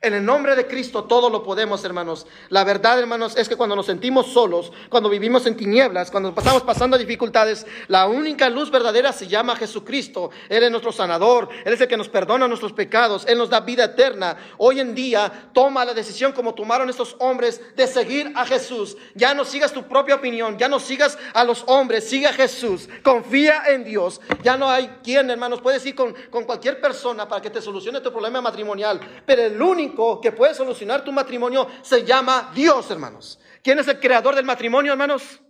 [0.02, 2.26] En el nombre de Cristo todo lo podemos, hermanos.
[2.48, 6.64] La verdad, hermanos, es que cuando nos sentimos solos, cuando vivimos en tinieblas, cuando pasamos
[6.64, 10.30] pasando dificultades, la única luz verdadera se llama Jesucristo.
[10.48, 13.60] Él es nuestro sanador, Él es el que nos perdona nuestros pecados, Él nos da
[13.60, 14.38] vida eterna.
[14.58, 18.96] Hoy en día toma la decisión como tomaron estos hombres de seguir a Jesús.
[19.16, 22.88] Ya no sigas tu propia opinión, ya no sigas a los hombres, sigue a Jesús,
[23.04, 24.22] confía en Dios.
[24.44, 28.00] Ya no hay quien, hermanos, puedes ir con, con cualquier persona para que te solucione
[28.00, 29.89] tu problema matrimonial, pero el único
[30.22, 33.40] que puede solucionar tu matrimonio se llama Dios, hermanos.
[33.64, 35.42] ¿Quién es el creador del matrimonio, hermanos?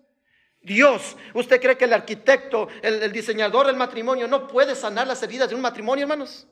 [0.62, 1.16] Dios.
[1.34, 5.50] ¿Usted cree que el arquitecto, el, el diseñador del matrimonio no puede sanar las heridas
[5.50, 6.48] de un matrimonio, hermanos?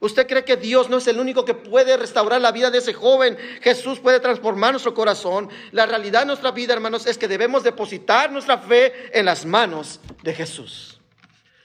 [0.00, 2.92] ¿Usted cree que Dios no es el único que puede restaurar la vida de ese
[2.92, 3.38] joven?
[3.62, 5.48] Jesús puede transformar nuestro corazón.
[5.72, 10.00] La realidad de nuestra vida, hermanos, es que debemos depositar nuestra fe en las manos
[10.22, 11.00] de Jesús.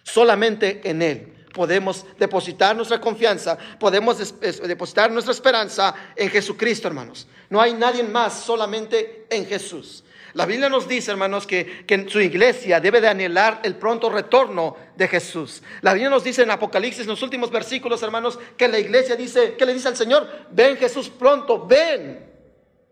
[0.03, 7.27] Solamente en Él podemos depositar nuestra confianza, podemos depositar nuestra esperanza en Jesucristo, hermanos.
[7.49, 10.03] No hay nadie más, solamente en Jesús.
[10.33, 14.77] La Biblia nos dice, hermanos, que, que, su iglesia debe de anhelar el pronto retorno
[14.95, 15.61] de Jesús.
[15.81, 19.55] La Biblia nos dice en Apocalipsis, en los últimos versículos, hermanos, que la iglesia dice,
[19.57, 20.29] ¿qué le dice al Señor?
[20.51, 22.31] Ven Jesús pronto, ven.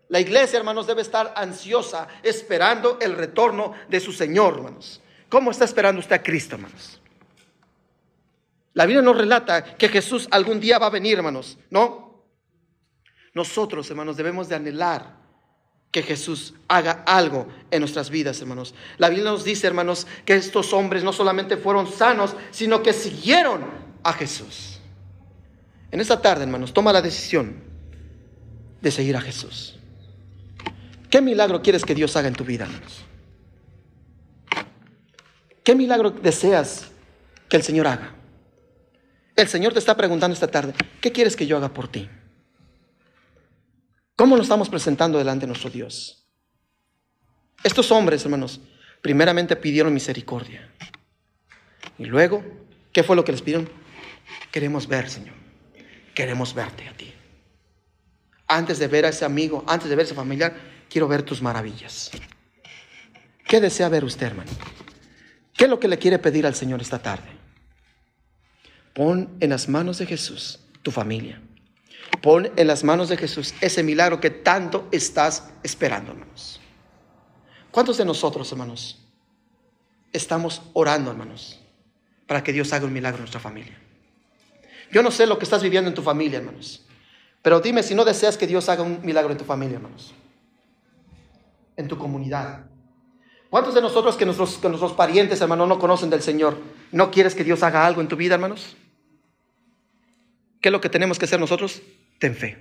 [0.10, 5.02] La iglesia, hermanos, debe estar ansiosa, esperando el retorno de su Señor, hermanos.
[5.30, 6.99] ¿Cómo está esperando usted a Cristo, hermanos?
[8.74, 12.26] La Biblia nos relata que Jesús algún día va a venir, hermanos, ¿no?
[13.34, 15.18] Nosotros, hermanos, debemos de anhelar
[15.92, 18.76] que Jesús haga algo en nuestras vidas, hermanos.
[18.98, 23.66] La Biblia nos dice, hermanos, que estos hombres no solamente fueron sanos, sino que siguieron
[24.04, 24.80] a Jesús.
[25.92, 27.64] En esta tarde, hermanos, toma la decisión
[28.82, 29.80] de seguir a Jesús.
[31.10, 33.06] ¿Qué milagro quieres que Dios haga en tu vida, hermanos?
[35.64, 36.92] ¿Qué milagro deseas
[37.48, 38.19] que el Señor haga?
[39.40, 42.10] El Señor te está preguntando esta tarde, ¿qué quieres que yo haga por ti?
[44.18, 46.28] ¿Cómo nos estamos presentando delante de nuestro Dios?
[47.64, 48.60] Estos hombres, hermanos,
[49.02, 50.70] primeramente pidieron misericordia.
[51.98, 52.44] Y luego,
[52.92, 53.70] ¿qué fue lo que les pidieron?
[54.52, 55.36] Queremos ver, Señor.
[56.14, 57.14] Queremos verte a ti.
[58.46, 60.54] Antes de ver a ese amigo, antes de ver a ese familiar,
[60.90, 62.12] quiero ver tus maravillas.
[63.48, 64.52] ¿Qué desea ver usted, hermano?
[65.54, 67.39] ¿Qué es lo que le quiere pedir al Señor esta tarde?
[69.00, 71.42] Pon en las manos de Jesús tu familia.
[72.22, 76.60] Pon en las manos de Jesús ese milagro que tanto estás esperando, hermanos.
[77.72, 79.00] ¿Cuántos de nosotros, hermanos,
[80.12, 81.62] estamos orando, hermanos,
[82.28, 83.80] para que Dios haga un milagro en nuestra familia?
[84.92, 86.86] Yo no sé lo que estás viviendo en tu familia, hermanos,
[87.42, 90.14] pero dime si no deseas que Dios haga un milagro en tu familia, hermanos,
[91.78, 92.66] en tu comunidad.
[93.50, 96.58] ¿Cuántos de nosotros que nuestros, que nuestros parientes, hermanos, no conocen del Señor,
[96.92, 98.76] no quieres que Dios haga algo en tu vida, hermanos?
[100.62, 101.82] ¿Qué es lo que tenemos que hacer nosotros?
[102.20, 102.58] Ten fe.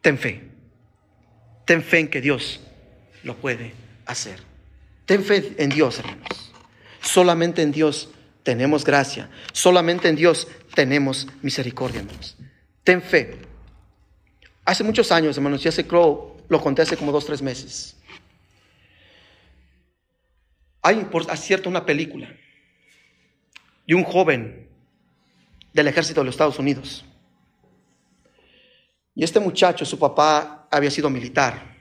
[0.00, 0.42] Ten fe.
[1.66, 2.60] Ten fe en que Dios
[3.22, 3.72] lo puede
[4.06, 4.40] hacer.
[5.04, 6.52] Ten fe en Dios, hermanos.
[7.02, 8.10] Solamente en Dios
[8.42, 9.30] tenemos gracia.
[9.52, 12.36] Solamente en Dios tenemos misericordia, hermanos.
[12.84, 13.38] Ten fe.
[14.64, 17.96] Hace muchos años, hermanos, ya se creo, lo conté hace como dos, tres meses.
[20.82, 22.34] Hay, por cierto, una película
[23.86, 24.67] de un joven
[25.78, 27.04] del ejército de los Estados Unidos.
[29.14, 31.76] Y este muchacho, su papá había sido militar.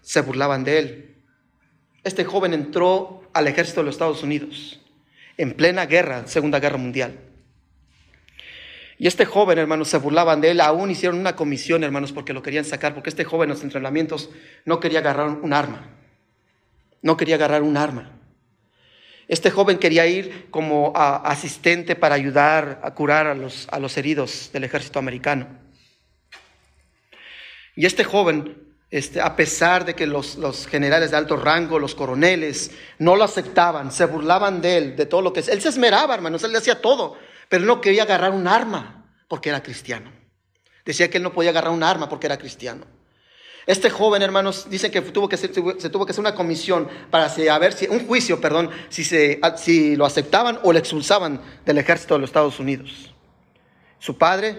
[0.00, 1.16] Se burlaban de él.
[2.02, 4.80] Este joven entró al ejército de los Estados Unidos
[5.36, 7.18] en plena guerra, Segunda Guerra Mundial.
[8.98, 10.62] Y este joven, hermanos, se burlaban de él.
[10.62, 14.30] Aún hicieron una comisión, hermanos, porque lo querían sacar, porque este joven en los entrenamientos
[14.64, 15.90] no quería agarrar un arma.
[17.02, 18.18] No quería agarrar un arma.
[19.28, 24.98] Este joven quería ir como asistente para ayudar a curar a los, heridos del ejército
[24.98, 25.48] americano.
[27.74, 31.96] Y este joven este, a pesar de que los, los, generales de alto rango, los
[31.96, 35.48] coroneles, no lo aceptaban, se burlaban de él, de todo lo que es.
[35.48, 37.18] Él se esmeraba, hermanos, él le hacía todo,
[37.48, 40.12] pero no quería agarrar un arma porque era cristiano.
[40.84, 42.86] Decía que él no podía agarrar un arma porque era cristiano.
[43.66, 47.72] Este joven, hermanos, dice que tuvo que se tuvo que hacer una comisión para ver
[47.72, 52.60] si, un juicio, perdón, si, lo aceptaban o le expulsaban del ejército de los Estados
[52.60, 53.12] Unidos.
[53.98, 54.56] Su padre,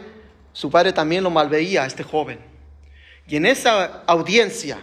[0.51, 2.39] su padre también lo malveía a este joven.
[3.29, 4.77] Y en esa audiencia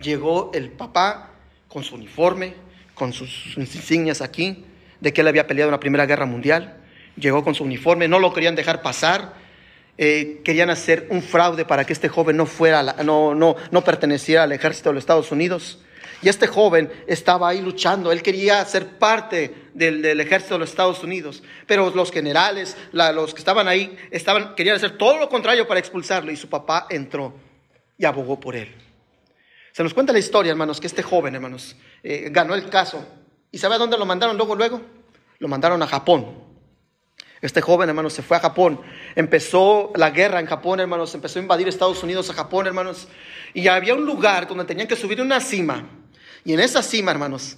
[0.00, 1.32] llegó el papá
[1.66, 2.54] con su uniforme,
[2.94, 4.64] con sus insignias aquí,
[5.00, 6.76] de que él había peleado en la Primera Guerra Mundial.
[7.16, 9.45] Llegó con su uniforme, no lo querían dejar pasar
[9.98, 14.42] eh, querían hacer un fraude para que este joven no, fuera, no, no, no perteneciera
[14.42, 15.78] al ejército de los Estados Unidos.
[16.22, 21.02] Y este joven estaba ahí luchando, él quería ser parte del, ejército de los Estados
[21.02, 25.78] Unidos, pero los generales, los que estaban ahí, estaban, querían hacer todo lo contrario para
[25.78, 27.34] expulsarlo y su papá entró
[27.98, 28.74] y abogó por él.
[29.72, 33.06] Se nos cuenta la historia, hermanos, que este joven, hermanos, eh, ganó el caso.
[33.52, 34.80] ¿Y sabe a dónde lo mandaron luego, luego?
[35.38, 36.55] Lo mandaron a Japón.
[37.46, 38.80] Este joven, hermanos, se fue a Japón.
[39.14, 41.14] Empezó la guerra en Japón, hermanos.
[41.14, 43.06] Empezó a invadir Estados Unidos a Japón, hermanos.
[43.54, 45.86] Y había un lugar donde tenían que subir una cima.
[46.44, 47.56] Y en esa cima, hermanos,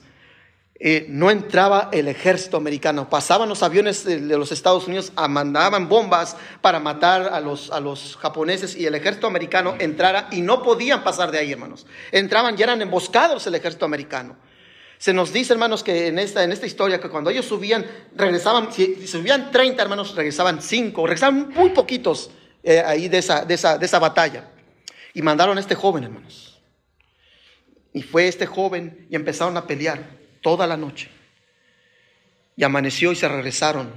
[0.79, 3.09] eh, no entraba el ejército americano.
[3.09, 8.19] Pasaban los aviones de, los Estados Unidos, mandaban bombas para matar a los, a los
[8.19, 11.87] japoneses y el ejército americano entrara y no podían pasar de ahí, hermanos.
[12.13, 14.37] Entraban y eran emboscados el ejército americano.
[14.99, 17.87] Se nos dice, hermanos, que en esta, en esta historia, que cuando ellos subían,
[18.17, 22.31] regresaban, si subían 30, hermanos, regresaban 5, regresaban muy poquitos
[22.65, 24.51] eh, ahí de esa, de, esa, de esa batalla.
[25.15, 26.61] Y mandaron a este joven, hermanos.
[27.93, 30.05] Y fue este joven y empezaron a pelear
[30.43, 31.09] toda la noche.
[32.57, 33.93] Y amaneció y se regresaron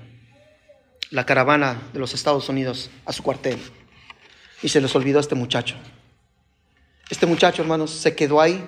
[1.10, 3.60] la caravana de los Estados Unidos a su cuartel.
[4.62, 5.76] Y se les olvidó a este muchacho.
[7.10, 8.64] Este muchacho, hermanos, se quedó ahí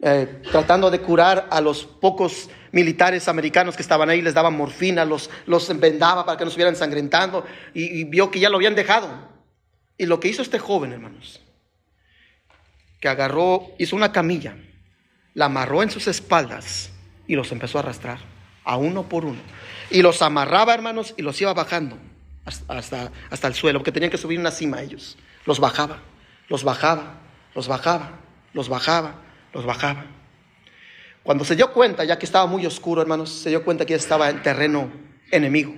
[0.00, 5.04] eh, tratando de curar a los pocos militares americanos que estaban ahí, les daban morfina,
[5.04, 7.44] los, los vendaba para que no estuvieran sangrentando
[7.74, 9.08] y, vio que ya lo habían dejado.
[9.96, 11.40] Y lo que hizo este joven, hermanos,
[13.00, 14.56] que agarró, hizo una camilla,
[15.34, 16.90] la amarró en sus espaldas
[17.26, 18.18] y los empezó a arrastrar,
[18.62, 19.40] a uno por uno.
[19.90, 21.98] Y los amarraba, hermanos, y los iba bajando
[22.44, 25.18] hasta, hasta el suelo, porque tenían que subir una cima ellos.
[25.44, 26.02] Los bajaba,
[26.48, 27.14] los bajaba,
[27.56, 28.20] los bajaba,
[28.52, 29.27] los bajaba
[29.58, 30.06] los bajaba.
[31.24, 34.30] Cuando se dio cuenta, ya que estaba muy oscuro, hermanos, se dio cuenta que estaba
[34.30, 34.90] en terreno
[35.30, 35.74] enemigo.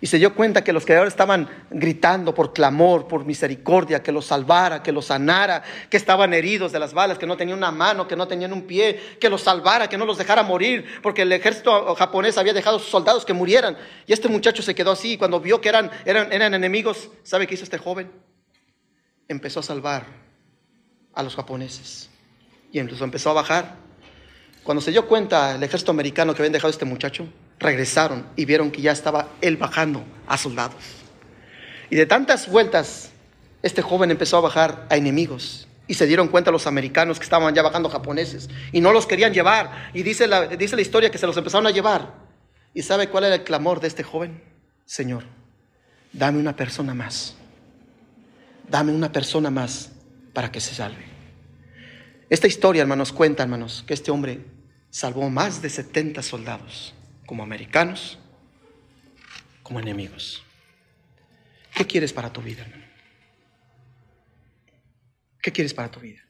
[0.00, 4.26] Y se dio cuenta que los ahora estaban gritando por clamor, por misericordia, que los
[4.26, 8.06] salvara, que los sanara, que estaban heridos de las balas, que no tenían una mano,
[8.06, 11.32] que no tenían un pie, que los salvara, que no los dejara morir, porque el
[11.32, 13.78] ejército japonés había dejado a sus soldados que murieran.
[14.06, 17.46] Y este muchacho se quedó así y cuando vio que eran, eran, eran enemigos, ¿sabe
[17.46, 18.12] qué hizo este joven?
[19.26, 20.04] Empezó a salvar
[21.14, 22.10] a los japoneses
[22.74, 23.76] y empezó a bajar.
[24.64, 27.28] Cuando se dio cuenta el ejército americano que habían dejado este muchacho,
[27.60, 30.82] regresaron y vieron que ya estaba él bajando a soldados.
[31.88, 33.12] Y de tantas vueltas,
[33.62, 35.68] este joven empezó a bajar a enemigos.
[35.86, 39.32] Y se dieron cuenta los americanos que estaban ya bajando japoneses y no los querían
[39.32, 39.90] llevar.
[39.94, 42.12] Y dice la, dice la historia que se los empezaron a llevar.
[42.72, 44.42] ¿Y sabe cuál era el clamor de este joven?
[44.84, 45.22] Señor,
[46.12, 47.36] dame una persona más.
[48.68, 49.92] Dame una persona más
[50.32, 51.13] para que se salve.
[52.30, 54.44] Esta historia, hermanos, cuenta, hermanos, que este hombre
[54.90, 56.94] salvó más de 70 soldados,
[57.26, 58.18] como americanos,
[59.62, 60.42] como enemigos.
[61.74, 62.84] ¿Qué quieres para tu vida, hermano?
[65.42, 66.22] ¿Qué quieres para tu vida?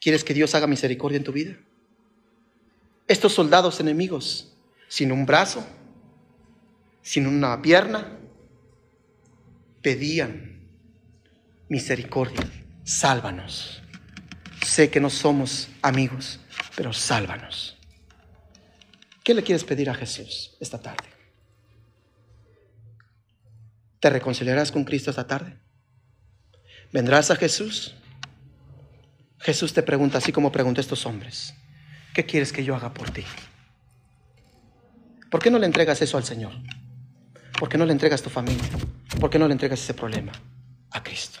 [0.00, 1.56] ¿Quieres que Dios haga misericordia en tu vida?
[3.06, 4.56] Estos soldados enemigos,
[4.88, 5.64] sin un brazo,
[7.02, 8.18] sin una pierna,
[9.82, 10.66] pedían
[11.68, 13.82] misericordia sálvanos.
[14.64, 16.40] Sé que no somos amigos,
[16.76, 17.76] pero sálvanos.
[19.22, 21.08] ¿Qué le quieres pedir a Jesús esta tarde?
[24.00, 25.58] ¿Te reconciliarás con Cristo esta tarde?
[26.92, 27.94] ¿Vendrás a Jesús?
[29.40, 31.54] Jesús te pregunta, así como pregunté a estos hombres,
[32.14, 33.24] ¿qué quieres que yo haga por ti?
[35.30, 36.52] ¿Por qué no le entregas eso al Señor?
[37.58, 38.68] ¿Por qué no le entregas tu familia?
[39.18, 40.32] ¿Por qué no le entregas ese problema
[40.90, 41.40] a Cristo?